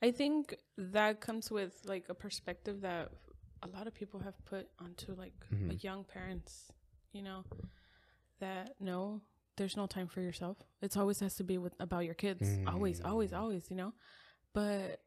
[0.00, 3.12] I think that comes with like a perspective that
[3.62, 5.82] a lot of people have put onto like Mhm.
[5.82, 6.72] young parents,
[7.12, 7.44] you know,
[8.40, 9.20] that no,
[9.56, 10.56] there's no time for yourself.
[10.80, 12.58] It's always has to be with about your kids.
[12.66, 13.38] Always, always, Mm.
[13.38, 13.92] always, you know.
[14.52, 15.02] But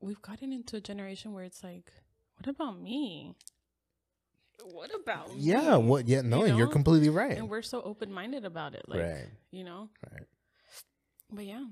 [0.00, 1.92] we've gotten into a generation where it's like,
[2.36, 3.36] what about me?
[4.64, 5.78] What about Yeah.
[5.78, 5.84] me?
[5.84, 6.08] What?
[6.08, 6.22] Yeah.
[6.22, 7.36] No, You and you're completely right.
[7.36, 9.28] And we're so open minded about it, like right.
[9.50, 9.88] you know.
[10.12, 10.26] Right.
[11.32, 11.64] But yeah,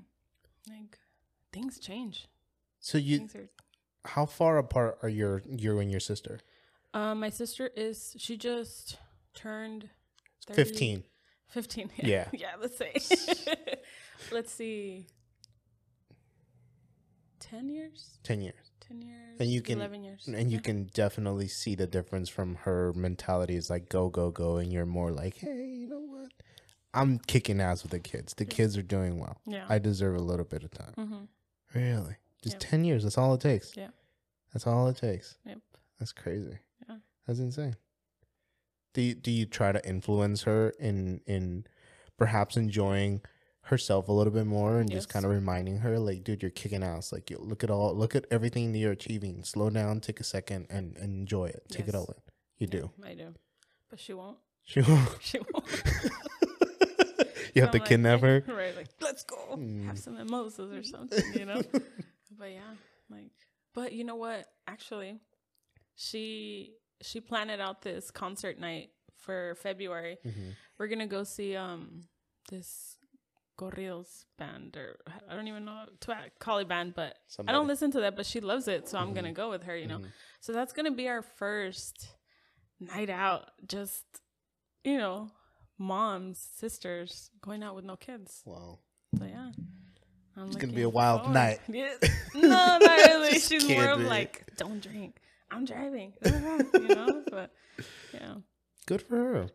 [0.69, 0.97] like
[1.51, 2.27] things change.
[2.79, 3.49] So you, are
[4.05, 6.39] how far apart are your you and your sister?
[6.93, 8.97] Um, my sister is she just
[9.35, 9.89] turned
[10.47, 11.03] 30 Fifteen.
[11.49, 11.91] 15.
[11.97, 12.27] Yeah.
[12.31, 12.93] yeah, let's say.
[14.31, 15.07] let's see.
[17.39, 18.19] 10 years?
[18.23, 18.68] Ten years.
[18.89, 19.37] 10 years.
[19.39, 20.27] And you can- 11 years.
[20.27, 20.61] And you Yeah.
[20.63, 24.85] can definitely see the difference from her mentality is like go go go, and you're
[24.85, 26.31] more like, hey, you know what?
[26.93, 28.33] I'm kicking ass with the kids.
[28.33, 29.37] The kids are doing well.
[29.45, 29.65] Yeah.
[29.69, 30.93] I deserve a little bit of time.
[30.97, 31.25] mm-hmm.
[31.77, 32.61] Really, just Yep.
[32.61, 33.03] ten years.
[33.03, 33.77] That's all it takes.
[33.77, 33.91] Yeah.
[34.53, 35.37] That's all it takes.
[35.45, 35.59] Yep.
[35.99, 36.57] That's crazy.
[36.87, 36.97] Yeah.
[37.27, 37.75] That's insane.
[38.93, 41.65] Do you, do you try to influence her in in
[42.17, 43.21] perhaps enjoying
[43.69, 46.83] herself a little bit more and just kind of reminding her like dude you're kicking
[46.83, 50.19] ass like you look at all look at everything that you're achieving slow down take
[50.19, 52.21] a second and, and enjoy it take it all in
[52.59, 53.33] you Yeah, do I do.
[53.89, 54.37] But she won't.
[54.63, 55.65] she won't She won't.
[57.55, 59.37] you have to like, kidnap her Right, like, let's go.
[59.55, 59.85] Mm.
[59.85, 61.61] Have some mimosas or something, you know?
[62.37, 62.75] but yeah,
[63.09, 63.31] like
[63.73, 64.45] but you know what?
[64.67, 65.19] Actually,
[65.95, 70.17] she she planned out this concert night for February.
[70.25, 70.55] Mhm.
[70.77, 72.03] We're gonna go see um
[72.49, 72.97] this
[73.59, 74.89] corridos band or
[75.29, 75.83] I don't even know
[76.39, 77.11] call it band, but
[77.47, 79.75] I don't listen to that, but she loves it, so I'm gonna go with her,
[79.75, 79.99] you know.
[79.99, 80.11] Mhm.
[80.39, 81.95] So that's gonna be our first
[82.79, 84.05] night out, just
[84.85, 85.29] you know,
[85.77, 88.41] moms, sisters going out with no kids.
[88.45, 88.79] wow
[89.17, 89.51] So yeah.
[90.37, 91.33] I'm It's gonna be a wild forward.
[91.33, 91.59] night.
[91.67, 91.95] Yeah.
[92.35, 93.39] No, not really.
[93.39, 95.19] She's more of like, don't drink.
[95.51, 96.13] I'm driving.
[96.25, 97.23] you know?
[97.29, 97.51] But
[98.13, 98.35] yeah.
[98.85, 99.49] good for her.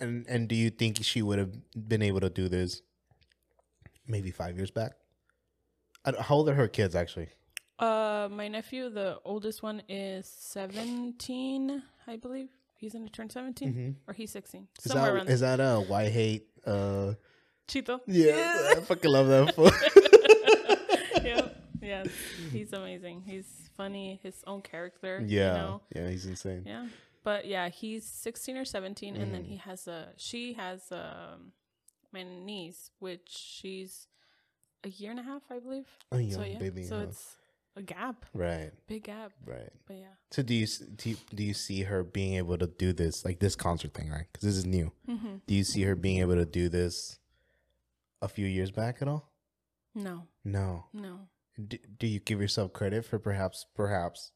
[0.00, 1.52] And and do you think she would have
[1.88, 2.82] been able to do this
[4.06, 4.92] maybe five years back
[6.20, 7.28] how old are her kids actually
[7.78, 12.48] Uh my nephew, the oldest one is seventeen, I believe.
[12.78, 13.94] He's gonna turn 17 Mhm.
[14.06, 14.68] or he's sixteen.
[14.78, 16.46] Is Somewhere that around is that a why hate?
[16.64, 17.14] Uh,
[17.66, 17.98] Chito.
[18.06, 19.54] yeah, I fucking love that.
[19.56, 19.70] fool.
[21.24, 21.48] yeah.
[21.82, 22.08] Yes.
[22.52, 23.22] He's amazing.
[23.26, 25.20] He's funny, his own character.
[25.26, 25.80] yeah, You know?
[25.94, 26.62] yeah, he's insane.
[26.66, 26.86] Yeah.
[27.24, 29.32] But yeah, he's 16 or 17 and Mm.
[29.32, 31.38] then he has a she has a
[32.12, 34.06] my niece which she's
[34.84, 35.86] a year and a half, I believe.
[36.12, 36.58] A young so yeah.
[36.58, 37.04] baby, so huh?
[37.04, 37.36] it's
[37.76, 39.32] a gap, Right, big gap.
[39.44, 39.72] right.
[39.86, 40.14] But yeah.
[40.30, 40.66] So do you
[40.96, 44.10] do you, do you see her being able to do this like this concert thing,
[44.10, 44.26] right?
[44.30, 44.92] Because this is new.
[45.08, 45.40] Mhm.
[45.46, 47.18] Do you see her being able to do this
[48.22, 49.32] a few years back at all?
[49.94, 50.28] No.
[50.44, 50.84] No.
[50.92, 51.28] No.
[51.56, 54.30] Do, do you give yourself credit for perhaps perhaps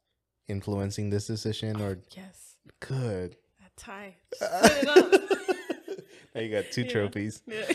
[0.48, 2.47] influencing this decision or Yes.
[2.80, 3.36] Good?
[3.60, 4.16] That tie.
[4.38, 5.98] Put it up.
[6.34, 6.90] now you got two Yeah.
[6.92, 7.42] trophies.
[7.46, 7.64] Yeah.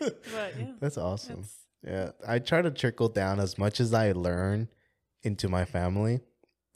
[0.00, 0.72] but yeah.
[0.80, 1.42] That's awesome.
[1.42, 1.54] That's
[1.86, 4.68] Yeah, I try to trickle down as much as I learn
[5.22, 6.20] into my family,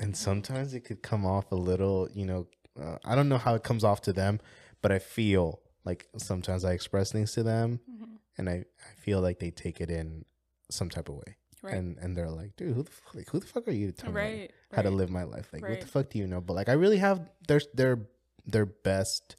[0.01, 2.47] and sometimes it could come off a little, you know,
[2.81, 4.41] uh, I don't know how it comes off to them,
[4.83, 8.19] but I feel like sometimes I express things to them, mhm.
[8.37, 10.25] and I, I feel like they take it in
[10.71, 11.75] some type of way, right.
[11.75, 13.93] and and they're like, dude, who the fuck, like who the fuck are you to
[13.93, 14.51] tell me right.
[14.73, 15.49] how to live my life?
[15.53, 16.41] Like, what the fuck do you know?
[16.41, 17.99] But like, I really have their their
[18.47, 19.37] their best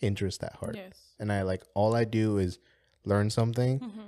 [0.00, 1.14] interest at heart, Yes.
[1.18, 2.58] and I like all I do is
[3.04, 4.00] learn something, hmm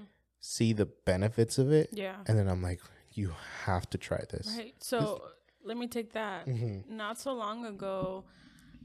[0.42, 2.16] see the benefits of it, Yeah.
[2.26, 2.80] and then I'm like,
[3.12, 3.34] you
[3.66, 4.54] have to try this.
[4.56, 4.74] Right.
[4.82, 5.22] So
[5.62, 6.46] let me take that.
[6.46, 6.88] Mhm.
[6.88, 8.24] Not so long ago,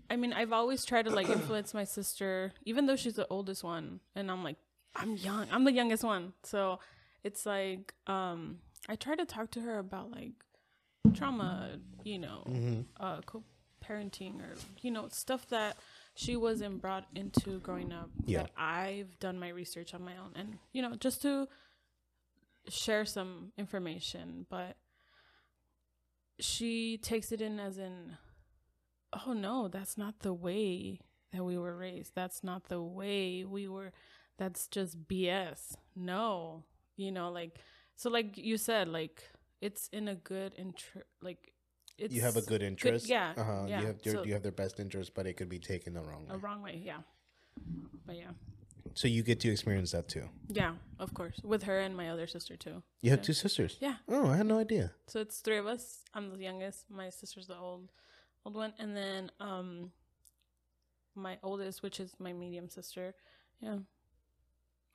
[0.09, 3.63] I mean, I've always tried to like influence my sister, even though she's the oldest
[3.63, 4.57] one, and I'm like,
[4.95, 5.47] I'm young.
[5.49, 6.79] I'm the youngest one, so
[7.25, 10.33] it's like, um, I try to talk to her about like
[11.13, 12.85] trauma, you know, Mhm.
[12.99, 15.77] uh, co-parenting or you know stuff that
[16.15, 18.09] she wasn't brought into growing up.
[18.25, 18.43] Yeah.
[18.43, 21.47] That I've done my research on my own, and you know, just to
[22.69, 24.77] share some information, but
[26.39, 28.17] she takes it in as in,
[29.25, 30.99] oh no, that's not the way
[31.31, 32.13] that we were raised.
[32.15, 33.91] That's not the way we were.
[34.37, 35.77] That's just BS.
[35.95, 36.63] No,
[36.97, 37.59] you know, like
[37.95, 39.23] so, like you said, like
[39.61, 41.51] it's in a good intr like
[41.97, 43.07] it's you have a good interest.
[43.07, 43.65] yeah, Uh-huh.
[43.67, 43.79] yeah.
[43.81, 46.01] You have your, So- you have their best interest, but it could be taken the
[46.01, 46.35] wrong way.
[46.35, 46.81] a wrong way.
[46.83, 47.01] Yeah,
[48.05, 48.31] but yeah,
[48.95, 50.29] So you get to experience that too.
[50.49, 52.83] yeah, of course, with her and my other sister too.
[53.01, 53.23] You have Yeah.
[53.29, 53.77] two sisters.
[53.79, 54.91] Yeah, Oh, I had no idea.
[55.07, 56.03] so it's three of us.
[56.13, 56.89] I'm the youngest.
[56.89, 57.89] My sister's the old,
[58.45, 59.91] old one, and then um,
[61.15, 63.15] my oldest, which is my medium sister.
[63.61, 63.79] Yeah,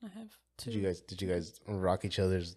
[0.03, 0.71] I have two.
[0.71, 2.55] Did you guys did you guys rock each other's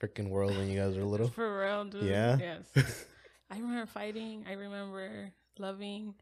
[0.00, 1.28] freaking world when you guys were little?
[1.40, 2.04] For real, dude.
[2.04, 2.36] Yeah?
[2.38, 3.06] Yes.
[3.50, 4.44] I remember fighting.
[4.48, 6.14] I remember loving.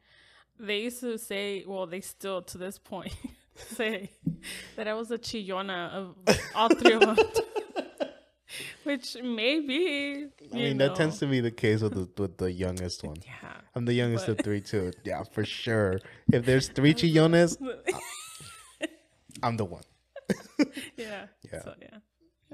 [0.59, 3.13] They used to say, well, they still to this point
[3.55, 4.11] say
[4.75, 6.15] that I was a chillona of
[6.53, 7.17] all three of them.
[8.83, 10.27] Which maybe.
[10.53, 13.17] I mean, that tends to be the case with the with the youngest one.
[13.25, 13.33] Yeah.
[13.73, 14.91] I'm the youngest of three too.
[15.03, 15.99] Yeah, for sure.
[16.31, 17.57] If there's three chillones,
[19.41, 19.83] I'm the one.
[20.97, 21.27] yeah.
[21.51, 21.61] Yeah.
[21.63, 21.97] So, yeah.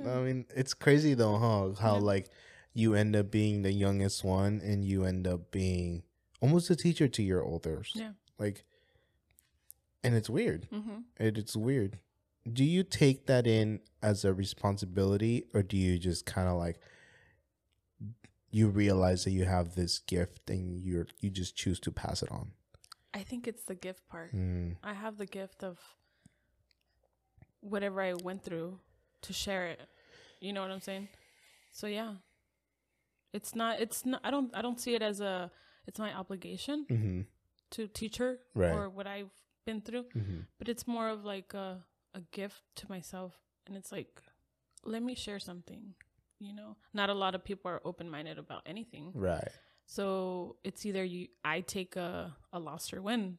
[0.09, 1.81] I mean, it's crazy though, huh?
[1.81, 2.01] How Yeah.
[2.01, 2.29] like
[2.73, 6.03] you end up being the youngest one, and you end up being
[6.39, 7.91] almost a teacher to your olders.
[7.95, 8.11] Yeah.
[8.39, 8.63] Like,
[10.03, 10.67] and it's weird.
[10.71, 11.99] hmm It, it's weird.
[12.51, 16.79] Do you take that in as a responsibility, or do you just kind of like
[18.49, 22.31] you realize that you have this gift and you're you just choose to pass it
[22.31, 22.51] on?
[23.13, 24.33] I think it's the gift part.
[24.33, 25.77] Mm, I have the gift of
[27.61, 28.79] whatever I went through
[29.21, 29.81] to share it.
[30.39, 31.07] You know what I'm saying?
[31.71, 32.15] So yeah.
[33.33, 35.51] It's not it's not I don't I don't see it as a
[35.87, 37.21] it's my obligation hmm
[37.71, 38.73] to teach her Right.
[38.73, 39.31] or what I've
[39.65, 43.33] been through, hmm but it's more of like a a gift to myself
[43.65, 44.21] and it's like
[44.83, 45.93] let me share something,
[46.39, 46.75] you know.
[46.93, 49.11] Not a lot of people are open-minded about anything.
[49.13, 49.47] Right.
[49.85, 53.37] So it's either you I take a, a loss or win,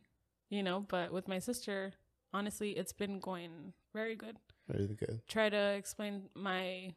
[0.48, 1.92] you know, but with my sister,
[2.32, 4.36] honestly, it's been going very good.
[4.68, 5.20] Very good.
[5.28, 6.94] Try to explain my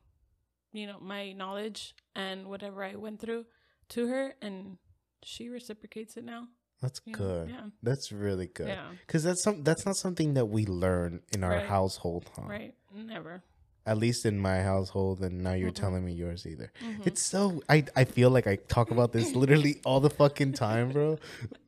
[0.73, 3.45] you know, my knowledge and whatever I went through
[3.89, 4.77] to her and
[5.23, 6.47] she reciprocates it now.
[6.81, 7.17] That's you know?
[7.17, 7.49] good.
[7.49, 7.69] Yeah.
[7.81, 8.67] That's really good.
[8.67, 8.87] Yeah.
[9.07, 11.65] Because that's some that's not something that we learn in our Right.
[11.65, 12.43] household, huh?
[12.47, 12.75] Right.
[12.93, 13.43] Never.
[13.87, 15.75] At least in my household, and now you're Mm-mm.
[15.75, 16.71] telling me yours either.
[16.83, 17.07] Mhm.
[17.07, 20.91] It's so I I feel like I talk about this literally all the fucking time,
[20.91, 21.17] bro.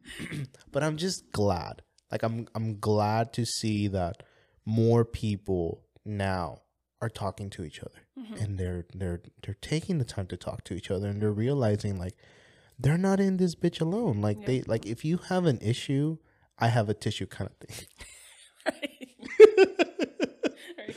[0.71, 1.81] but I'm just glad.
[2.11, 4.23] Like I'm I'm glad to see that
[4.69, 6.61] more people now
[7.01, 8.41] are talking to each other Mhm.
[8.41, 11.97] and they're they're they're taking the time to talk to each other and they're realizing
[11.97, 12.15] like
[12.77, 14.19] they're not in this bitch alone.
[14.21, 14.45] Like Yeah.
[14.47, 16.17] they like if you have an issue,
[16.59, 17.87] I have a tissue kind of thing.
[20.77, 20.95] right.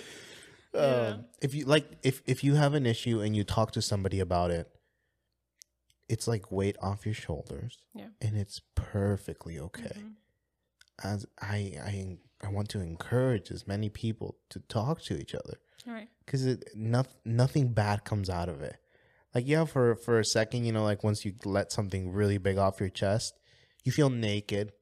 [0.75, 0.81] Yeah.
[0.81, 4.21] um, if you like if if you have an issue and you talk to somebody
[4.21, 4.69] about it
[6.09, 8.09] it's like weight off your shoulders Yeah.
[8.21, 10.15] and it's perfectly okay Mhm.
[11.05, 15.59] as i i i want to encourage as many people to talk to each other
[15.87, 16.09] right.
[16.25, 18.77] because it not, nothing bad comes out of it
[19.35, 22.59] like yeah for for a second you know like once you let something really big
[22.59, 23.35] off your chest
[23.85, 24.73] you feel naked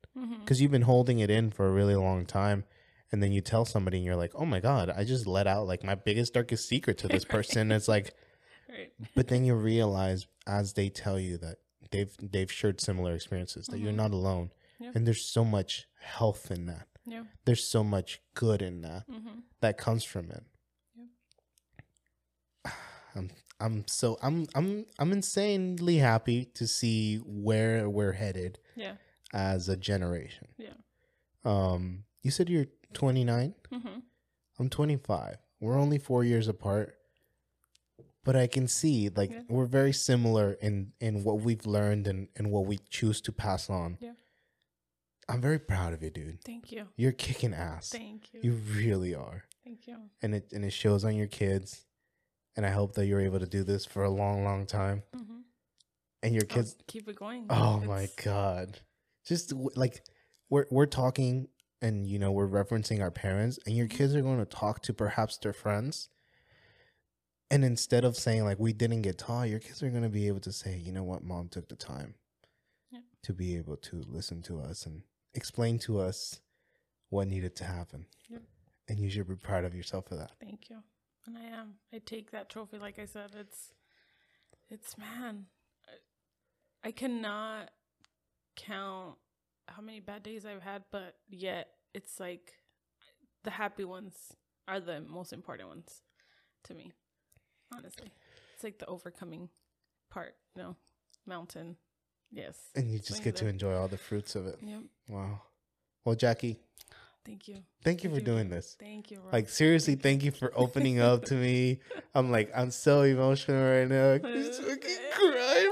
[0.41, 2.65] because you've been holding it in for a really long time
[3.13, 5.67] and then you tell somebody and you're like oh my god i just let out
[5.67, 8.13] like my biggest darkest secret to this person it's like
[8.69, 8.93] Right.
[9.15, 11.57] but then you realize as they tell you that
[11.91, 13.97] they've they've shared similar experiences that you're Mhm.
[14.05, 14.91] not alone Yeah.
[14.95, 17.25] and there's so much health in that Yeah.
[17.45, 20.45] there's so much good in that hmm that comes from it
[23.15, 23.31] i'm
[23.61, 28.95] i'm so i'm i'm i'm insanely happy to see where we're headed Yeah.
[29.33, 30.75] as a generation Yeah.
[31.45, 33.99] um you said you're 29 hmm
[34.61, 35.37] I'm 25.
[35.61, 36.97] We're only four years apart,
[38.25, 39.43] but I can see like Yeah.
[39.49, 43.71] we're very similar in in what we've learned and and what we choose to pass
[43.71, 43.99] on.
[44.01, 44.15] Yeah.
[45.29, 46.43] I'm very proud of you, dude.
[46.45, 46.87] Thank you.
[46.97, 47.91] You're kicking ass.
[47.91, 48.41] Thank you.
[48.43, 49.97] You really are, Thank you.
[50.23, 51.85] and it and it shows on your kids.
[52.57, 55.03] And I hope that you're able to do this for a long, long time.
[55.15, 55.41] hmm
[56.23, 57.47] And your kids, keep it going.
[57.51, 58.81] oh my god,
[59.27, 60.03] just like
[60.51, 61.49] we're we're talking
[61.83, 64.93] and you know we're referencing our parents and your kids are going to talk to
[64.95, 66.09] perhaps their friends
[67.51, 70.27] and instead of saying like we didn't get taught your kids are going to be
[70.27, 72.15] able to say you know what mom took the time
[72.91, 72.99] Yeah.
[73.23, 75.03] to be able to listen to us and
[75.35, 76.41] explain to us
[77.11, 78.43] what needed to happen Yep.
[78.89, 80.79] and you should be proud of yourself for that Thank you.
[81.27, 81.75] And I am.
[81.93, 82.79] I take that trophy.
[82.79, 83.75] Like I said, it's,
[84.71, 85.45] it's man.
[85.87, 87.71] I, I cannot
[88.57, 89.17] count
[89.67, 92.55] how many bad days I've had, but yet it's like
[93.45, 94.15] the happy ones
[94.67, 96.01] are the most important ones
[96.65, 96.93] to me.
[97.75, 98.11] Honestly,
[98.55, 99.51] it's like the overcoming
[100.11, 100.35] part.
[100.57, 100.77] You know,
[101.27, 101.77] mountain.
[102.31, 102.57] Yes.
[102.77, 104.81] and you just get to enjoy all the fruits of it Yep.
[105.09, 105.41] wow
[106.05, 106.57] well Jahkee
[107.25, 107.57] Thank you.
[107.85, 109.21] thank you for doing this Thank you.
[109.21, 109.33] Rob.
[109.33, 111.81] Like seriously, thank you for opening up to me.
[112.15, 114.13] I'm like, I'm so emotional right now.
[114.29, 115.71] I just fucking cry.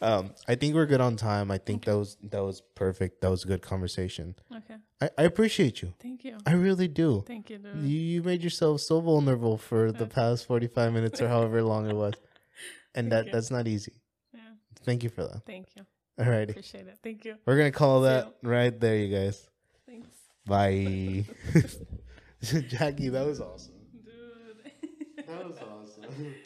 [0.02, 1.50] um, I think we're good on time.
[1.50, 3.20] I think that was that was perfect.
[3.22, 4.34] That was a good conversation.
[4.54, 4.74] Okay.
[5.00, 5.94] I, I appreciate you.
[6.00, 6.36] Thank you.
[6.46, 7.24] I really do.
[7.26, 7.82] Thank you, dude.
[7.82, 11.94] You, you made yourself so vulnerable for the past 45 minutes or however long it
[11.96, 12.14] was.
[12.94, 13.32] And that you.
[13.32, 14.00] that's not easy.
[14.34, 14.40] Yeah.
[14.84, 15.44] Thank you for that.
[15.46, 15.86] Thank you.
[16.18, 16.50] Alrighty.
[16.50, 16.98] Appreciate it.
[17.02, 17.36] Thank you.
[17.46, 19.48] We're going to call that right there, you guys.
[19.86, 20.08] Thanks.
[20.46, 21.24] Bye.
[22.42, 23.74] Jahkee, that was awesome.
[24.04, 25.26] Dude.
[25.26, 26.34] That was awesome.